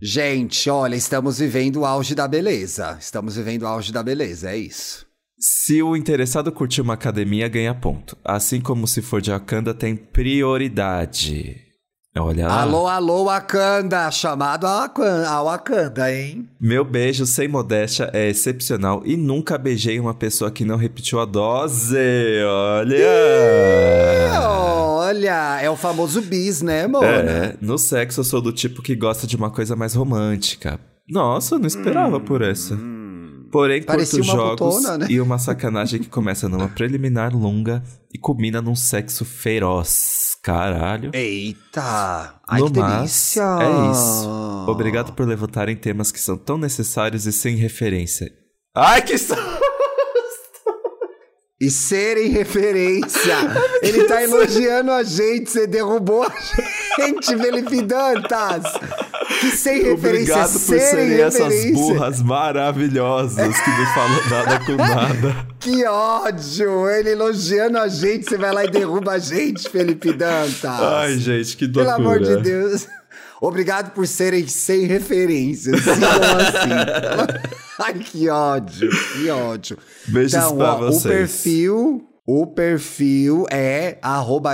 Gente, 0.00 0.70
olha, 0.70 0.94
estamos 0.94 1.40
vivendo 1.40 1.80
o 1.80 1.84
auge 1.84 2.14
da 2.14 2.28
beleza. 2.28 2.96
Estamos 3.00 3.34
vivendo 3.34 3.62
o 3.62 3.66
auge 3.66 3.92
da 3.92 4.00
beleza, 4.00 4.50
é 4.50 4.56
isso. 4.56 5.07
Se 5.40 5.80
o 5.82 5.96
interessado 5.96 6.50
curtir 6.50 6.80
uma 6.80 6.94
academia, 6.94 7.46
ganha 7.46 7.72
ponto. 7.72 8.16
Assim 8.24 8.60
como 8.60 8.88
se 8.88 9.00
for 9.00 9.20
de 9.20 9.30
Wakanda, 9.30 9.72
tem 9.72 9.94
prioridade. 9.94 11.56
Olha 12.16 12.48
lá. 12.48 12.62
Alô, 12.62 12.88
alô, 12.88 13.24
Wakanda! 13.26 14.10
Chamado 14.10 14.66
a 14.66 15.42
Wakanda, 15.44 16.12
hein? 16.12 16.48
Meu 16.60 16.84
beijo 16.84 17.24
sem 17.24 17.46
modéstia 17.46 18.10
é 18.12 18.28
excepcional 18.28 19.02
e 19.04 19.16
nunca 19.16 19.56
beijei 19.56 20.00
uma 20.00 20.12
pessoa 20.12 20.50
que 20.50 20.64
não 20.64 20.76
repetiu 20.76 21.20
a 21.20 21.24
dose. 21.24 21.96
Olha! 22.44 23.06
Olha, 24.40 25.60
é 25.62 25.70
o 25.70 25.76
famoso 25.76 26.20
bis, 26.20 26.60
né, 26.62 26.88
Mona? 26.88 27.06
É, 27.06 27.56
no 27.60 27.78
sexo 27.78 28.20
eu 28.20 28.24
sou 28.24 28.40
do 28.40 28.52
tipo 28.52 28.82
que 28.82 28.96
gosta 28.96 29.24
de 29.24 29.36
uma 29.36 29.50
coisa 29.50 29.76
mais 29.76 29.94
romântica. 29.94 30.80
Nossa, 31.08 31.54
eu 31.54 31.58
não 31.60 31.68
esperava 31.68 32.18
por 32.18 32.42
essa. 32.42 32.76
Porém. 33.50 33.82
Parecia 33.82 34.20
curto 34.20 34.32
jogos 34.32 34.98
né? 34.98 35.06
e 35.08 35.20
uma 35.20 35.38
sacanagem 35.38 36.00
que 36.00 36.08
começa 36.08 36.48
numa 36.48 36.68
preliminar 36.68 37.34
longa 37.34 37.82
e 38.12 38.18
culmina 38.18 38.60
num 38.60 38.76
sexo 38.76 39.24
feroz. 39.24 40.36
Caralho. 40.42 41.10
Eita! 41.12 42.40
Ai, 42.46 42.60
no 42.60 42.70
que 42.70 42.78
mas, 42.78 42.98
delícia! 42.98 43.42
é 43.60 43.90
isso. 43.92 44.66
Obrigado 44.68 45.12
por 45.12 45.26
levantarem 45.26 45.76
temas 45.76 46.12
que 46.12 46.20
são 46.20 46.36
tão 46.36 46.56
necessários 46.56 47.26
e 47.26 47.32
sem 47.32 47.56
referência. 47.56 48.30
Ai, 48.74 49.02
que. 49.02 49.14
E 51.60 51.70
serem 51.70 52.28
referência. 52.28 53.34
Ele 53.82 54.04
tá 54.04 54.22
elogiando 54.22 54.92
a 54.92 55.02
gente, 55.02 55.50
você 55.50 55.66
derrubou 55.66 56.22
a 56.22 56.32
gente, 56.96 57.34
Felipe 57.36 57.82
Dantas. 57.82 58.62
Que 59.40 59.50
sem 59.56 59.82
referência, 59.84 60.34
Obrigado 60.34 60.52
por 60.52 60.58
serem 60.60 60.90
serem 60.90 61.20
essas 61.20 61.40
referência. 61.52 61.72
burras 61.74 62.22
maravilhosas 62.22 63.60
que 63.60 63.70
não 63.70 63.86
falam 63.94 64.28
nada 64.30 64.60
com 64.64 64.76
nada. 64.76 65.46
Que 65.60 65.84
ódio! 65.84 66.88
Ele 66.88 67.10
elogiando 67.10 67.78
a 67.78 67.88
gente, 67.88 68.28
você 68.28 68.36
vai 68.38 68.52
lá 68.52 68.64
e 68.64 68.70
derruba 68.70 69.12
a 69.12 69.18
gente, 69.18 69.68
Felipe 69.68 70.12
Dantas. 70.12 70.64
Ai, 70.64 71.18
gente, 71.18 71.56
que 71.56 71.68
Pelo 71.68 71.84
loucura. 71.84 72.08
amor 72.08 72.20
de 72.20 72.36
Deus. 72.42 72.86
Obrigado 73.40 73.92
por 73.92 74.06
serem 74.06 74.48
sem 74.48 74.86
referências. 74.86 75.80
Sigam 75.82 76.10
assim. 76.10 77.38
Ai, 77.80 77.94
que 77.94 78.28
ódio, 78.28 78.88
que 79.12 79.30
ódio. 79.30 79.78
Beijos 80.08 80.34
então, 80.34 80.56
pra 80.56 80.74
ó, 80.74 80.80
o 80.80 80.86
vocês. 80.92 81.02
perfil, 81.14 82.07
o 82.30 82.46
perfil 82.46 83.46
é 83.50 83.96
arroba 84.02 84.52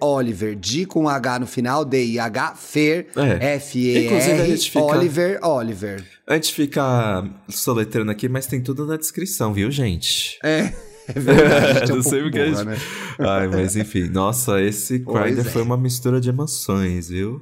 Oliver. 0.00 0.56
Di 0.56 0.84
com 0.84 1.08
H 1.08 1.38
no 1.38 1.46
final, 1.46 1.84
D-I-H, 1.84 2.56
Fer, 2.56 3.06
É. 3.14 3.54
F-E-R, 3.54 4.58
fica- 4.58 4.82
Oliver, 4.82 5.38
Oliver. 5.44 6.04
A 6.26 6.34
gente 6.34 6.52
fica 6.52 7.24
soletrando 7.48 8.10
aqui, 8.10 8.28
mas 8.28 8.48
tem 8.48 8.60
tudo 8.60 8.84
na 8.84 8.96
descrição, 8.96 9.54
viu, 9.54 9.70
gente? 9.70 10.40
É, 10.42 10.72
é 11.06 11.20
verdade. 11.20 11.78
gente 11.78 11.92
é 11.92 11.94
não 11.94 12.02
sei 12.02 12.22
porque 12.22 12.40
a 12.40 12.46
gente... 12.46 12.64
né? 12.64 12.76
Ai, 13.20 13.46
mas 13.46 13.76
enfim. 13.76 14.08
Nossa, 14.08 14.60
esse 14.60 14.98
Grindr 14.98 15.42
é. 15.42 15.44
foi 15.44 15.62
uma 15.62 15.76
mistura 15.76 16.20
de 16.20 16.30
emoções, 16.30 17.10
viu? 17.10 17.40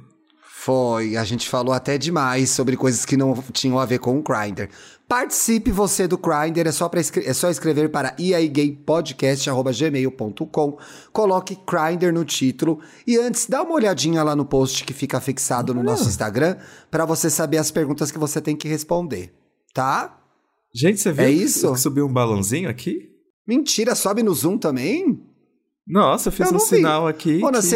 Foi, 0.63 1.17
a 1.17 1.23
gente 1.23 1.49
falou 1.49 1.73
até 1.73 1.97
demais 1.97 2.51
sobre 2.51 2.77
coisas 2.77 3.03
que 3.03 3.17
não 3.17 3.33
tinham 3.51 3.79
a 3.79 3.85
ver 3.87 3.97
com 3.97 4.19
o 4.19 4.21
Grindr. 4.21 4.69
Participe 5.11 5.71
você 5.71 6.07
do 6.07 6.17
Grindr, 6.17 6.65
é 6.65 6.71
só, 6.71 6.87
pra 6.87 7.01
é 7.01 7.33
só 7.33 7.49
escrever 7.49 7.91
para 7.91 8.15
iaigaypodcast.gmail.com, 8.17 10.77
coloque 11.11 11.57
Grindr 11.69 12.13
no 12.13 12.23
título 12.23 12.79
e 13.05 13.17
antes 13.17 13.45
dá 13.45 13.61
uma 13.61 13.73
olhadinha 13.73 14.23
lá 14.23 14.37
no 14.37 14.45
post 14.45 14.85
que 14.85 14.93
fica 14.93 15.19
fixado 15.19 15.73
no 15.73 15.83
nosso 15.83 16.07
Instagram 16.07 16.55
para 16.89 17.03
você 17.03 17.29
saber 17.29 17.57
as 17.57 17.69
perguntas 17.69 18.09
que 18.09 18.17
você 18.17 18.39
tem 18.39 18.55
que 18.55 18.69
responder, 18.69 19.33
tá? 19.73 20.17
Gente, 20.73 21.01
você 21.01 21.11
viu 21.11 21.25
É 21.25 21.27
que- 21.27 21.33
isso? 21.33 21.73
que 21.73 21.79
subiu 21.81 22.05
um 22.05 22.13
balãozinho 22.13 22.69
aqui? 22.69 23.09
Mentira, 23.45 23.95
sobe 23.95 24.23
no 24.23 24.33
Zoom 24.33 24.57
também? 24.57 25.21
Nossa, 25.85 26.29
eu 26.29 26.31
fiz 26.31 26.47
Eu 26.49 26.55
um 26.55 26.59
vi. 26.59 26.65
sinal 26.67 27.05
aqui. 27.05 27.39
Mona, 27.39 27.59
que- 27.59 27.67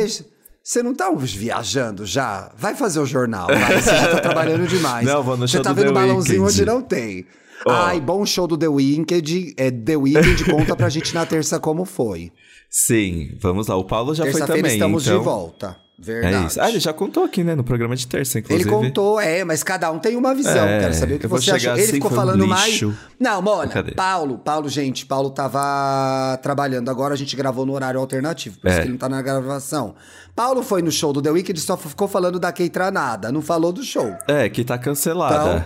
você 0.66 0.82
não 0.82 0.96
tá 0.96 1.12
viajando 1.12 2.08
já? 2.08 2.52
Vai 2.58 2.74
fazer 2.74 3.00
o 3.00 3.06
jornal, 3.06 3.46
vai. 3.46 3.80
Você 3.80 3.92
já 3.92 4.08
tá 4.14 4.20
trabalhando 4.20 4.68
demais. 4.68 5.06
Não, 5.08 5.22
vou 5.22 5.38
no 5.38 5.48
Você 5.48 5.58
show 5.58 5.64
tá 5.64 5.72
do 5.72 5.76
vendo 5.76 5.88
The 5.90 5.94
balãozinho 5.94 6.44
onde 6.44 6.66
não 6.66 6.82
tem. 6.82 7.28
Ó. 7.68 7.72
Ai, 7.72 8.02
bom 8.02 8.26
show 8.26 8.48
do 8.48 8.58
The 8.58 8.68
Weeknd. 8.68 9.54
É, 9.58 9.70
The 9.70 9.96
Weeknd 9.96 10.44
conta 10.46 10.76
pra 10.76 10.90
gente 10.90 11.14
na 11.14 11.24
terça 11.24 11.60
como 11.60 11.86
foi. 11.86 12.32
Sim, 12.68 13.38
vamos 13.40 13.68
lá. 13.68 13.76
O 13.76 13.86
Paulo 13.86 14.16
já 14.16 14.24
foi 14.24 14.34
Terça-feira 14.34 14.64
também, 14.64 14.74
estamos 14.74 15.06
então... 15.06 15.20
de 15.20 15.24
volta. 15.24 15.85
Verdade. 15.98 16.36
É 16.36 16.48
isso. 16.48 16.62
Ah, 16.62 16.70
ele 16.70 16.80
já 16.80 16.92
contou 16.92 17.24
aqui, 17.24 17.44
né? 17.44 17.56
No 17.56 17.64
programa 17.64 17.96
de 17.96 18.06
terça, 18.06 18.38
Ele 18.38 18.46
inclusive. 18.46 18.70
contou, 18.70 19.20
é, 19.20 19.44
mas 19.46 19.64
cada 19.64 19.90
um 19.92 19.98
tem 19.98 20.18
uma 20.18 20.36
visão. 20.36 20.66
É, 20.66 20.82
Quero 20.82 20.94
saber 20.94 21.14
o 21.16 21.20
que 21.20 21.28
você 21.28 21.52
achou. 21.52 21.74
Ele 21.74 21.82
assim, 21.84 21.92
ficou 21.94 22.10
foi 22.10 22.18
falando 22.18 22.46
mais. 22.48 22.82
Não, 23.20 23.42
Mona, 23.42 23.68
Cadê? 23.72 23.92
Paulo, 23.94 24.38
Paulo, 24.40 24.68
gente, 24.68 25.06
Paulo 25.06 25.30
tava 25.30 26.38
trabalhando. 26.42 26.90
Agora 26.90 27.14
a 27.14 27.18
gente 27.18 27.36
gravou 27.36 27.66
no 27.66 27.74
horário 27.74 28.00
alternativo, 28.00 28.60
por 28.60 28.68
isso 28.68 28.78
É. 28.78 28.82
que 28.82 28.86
ele 28.88 28.92
não 28.94 29.00
tá 29.00 29.08
na 29.08 29.22
gravação. 29.22 29.96
Paulo 30.36 30.62
foi 30.64 30.82
no 30.82 30.92
show 30.92 31.14
do 31.14 31.22
The 31.22 31.32
Weeknd 31.32 31.58
e 31.58 31.62
só 31.62 31.78
ficou 31.78 32.08
falando 32.10 32.40
da 32.40 32.52
Keitranada, 32.52 33.32
não 33.32 33.42
falou 33.42 33.72
do 33.72 33.82
show. 33.82 34.14
É, 34.28 34.50
que 34.50 34.66
tá 34.66 34.78
cancelada. 34.78 35.66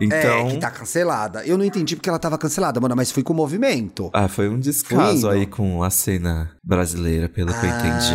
Então... 0.00 0.18
É, 0.18 0.44
que 0.50 0.58
tá 0.58 0.70
cancelada. 0.70 1.44
Eu 1.44 1.58
não 1.58 1.64
entendi 1.64 1.96
porque 1.96 2.08
ela 2.08 2.18
tava 2.20 2.38
cancelada, 2.38 2.78
mano, 2.80 2.94
mas 2.94 3.10
fui 3.10 3.22
com 3.24 3.32
o 3.32 3.36
movimento. 3.36 4.10
Ah, 4.12 4.28
foi 4.28 4.48
um 4.48 4.58
descaso 4.58 5.28
aí 5.28 5.44
com 5.46 5.82
a 5.82 5.90
cena 5.90 6.50
brasileira, 6.62 7.28
pelo 7.28 7.52
que 7.52 7.66
eu 7.66 7.70
entendi. 7.70 8.14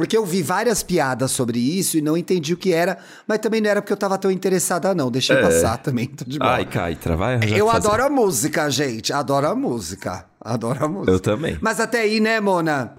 Ah, 0.00 0.04
Porque 0.04 0.16
eu 0.16 0.24
vi 0.24 0.42
várias 0.42 0.82
piadas 0.82 1.30
sobre 1.30 1.58
isso 1.58 1.98
e 1.98 2.00
não 2.00 2.16
entendi 2.16 2.54
o 2.54 2.56
que 2.56 2.72
era, 2.72 2.96
mas 3.26 3.38
também 3.38 3.60
não 3.60 3.68
era 3.68 3.82
porque 3.82 3.92
eu 3.92 3.96
tava 3.96 4.16
tão 4.16 4.30
interessada, 4.30 4.94
não. 4.94 5.10
Deixei 5.10 5.36
passar 5.36 5.76
também, 5.76 6.06
tô 6.06 6.24
de 6.24 6.38
boa. 6.38 6.52
É. 6.52 6.54
Ai, 6.54 6.64
Caitra, 6.64 7.16
vai 7.16 7.34
arranjar 7.34 7.56
eu 7.56 7.70
adoro 7.70 8.04
a 8.04 8.08
música, 8.08 8.70
gente. 8.70 9.12
Adoro 9.12 9.46
a 9.46 9.54
música. 9.54 10.24
Adoro 10.40 10.84
a 10.84 10.88
música. 10.88 11.12
Eu 11.12 11.20
também. 11.20 11.58
Mas 11.60 11.80
até 11.80 12.00
aí, 12.00 12.18
né, 12.18 12.40
Mona? 12.40 12.96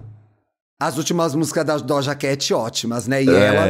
As 0.79 0.97
últimas 0.97 1.35
músicas 1.35 1.65
da 1.65 1.77
Doja 1.77 2.15
Cat 2.15 2.53
ótimas, 2.53 3.07
né? 3.07 3.23
E 3.23 3.29
ela. 3.29 3.67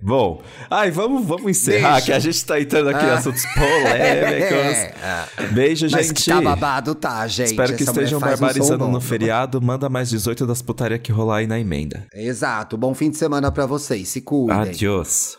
É. 0.00 0.04
Bom, 0.04 0.42
ai, 0.70 0.90
vamos, 0.90 1.26
vamos 1.26 1.50
encerrar, 1.50 1.92
Beijo. 1.94 2.06
que 2.06 2.12
a 2.12 2.18
gente 2.20 2.44
tá 2.44 2.60
entrando 2.60 2.88
aqui 2.90 3.04
em 3.04 3.08
Ah. 3.08 3.14
assuntos 3.14 3.44
polêmicos. 3.46 4.78
Beijo, 5.52 5.86
Mas 5.90 6.06
gente. 6.08 6.26
tá 6.30 6.40
babado, 6.40 6.94
tá, 6.94 7.26
gente. 7.26 7.48
Espero 7.50 7.74
que 7.76 7.82
Essa 7.82 7.92
estejam 7.92 8.18
um 8.18 8.20
barbarizando 8.20 8.84
bom. 8.84 8.92
no 8.92 9.00
feriado. 9.00 9.60
Manda 9.60 9.88
mais 9.88 10.08
18 10.10 10.46
das 10.46 10.62
putaria 10.62 10.98
que 10.98 11.10
rolar 11.10 11.38
aí 11.38 11.46
na 11.46 11.58
emenda. 11.58 12.06
Exato. 12.14 12.76
Bom 12.76 12.94
fim 12.94 13.10
de 13.10 13.16
semana 13.16 13.50
pra 13.50 13.66
vocês. 13.66 14.08
Se 14.08 14.20
cuidem. 14.20 14.56
Adiós. 14.56 15.36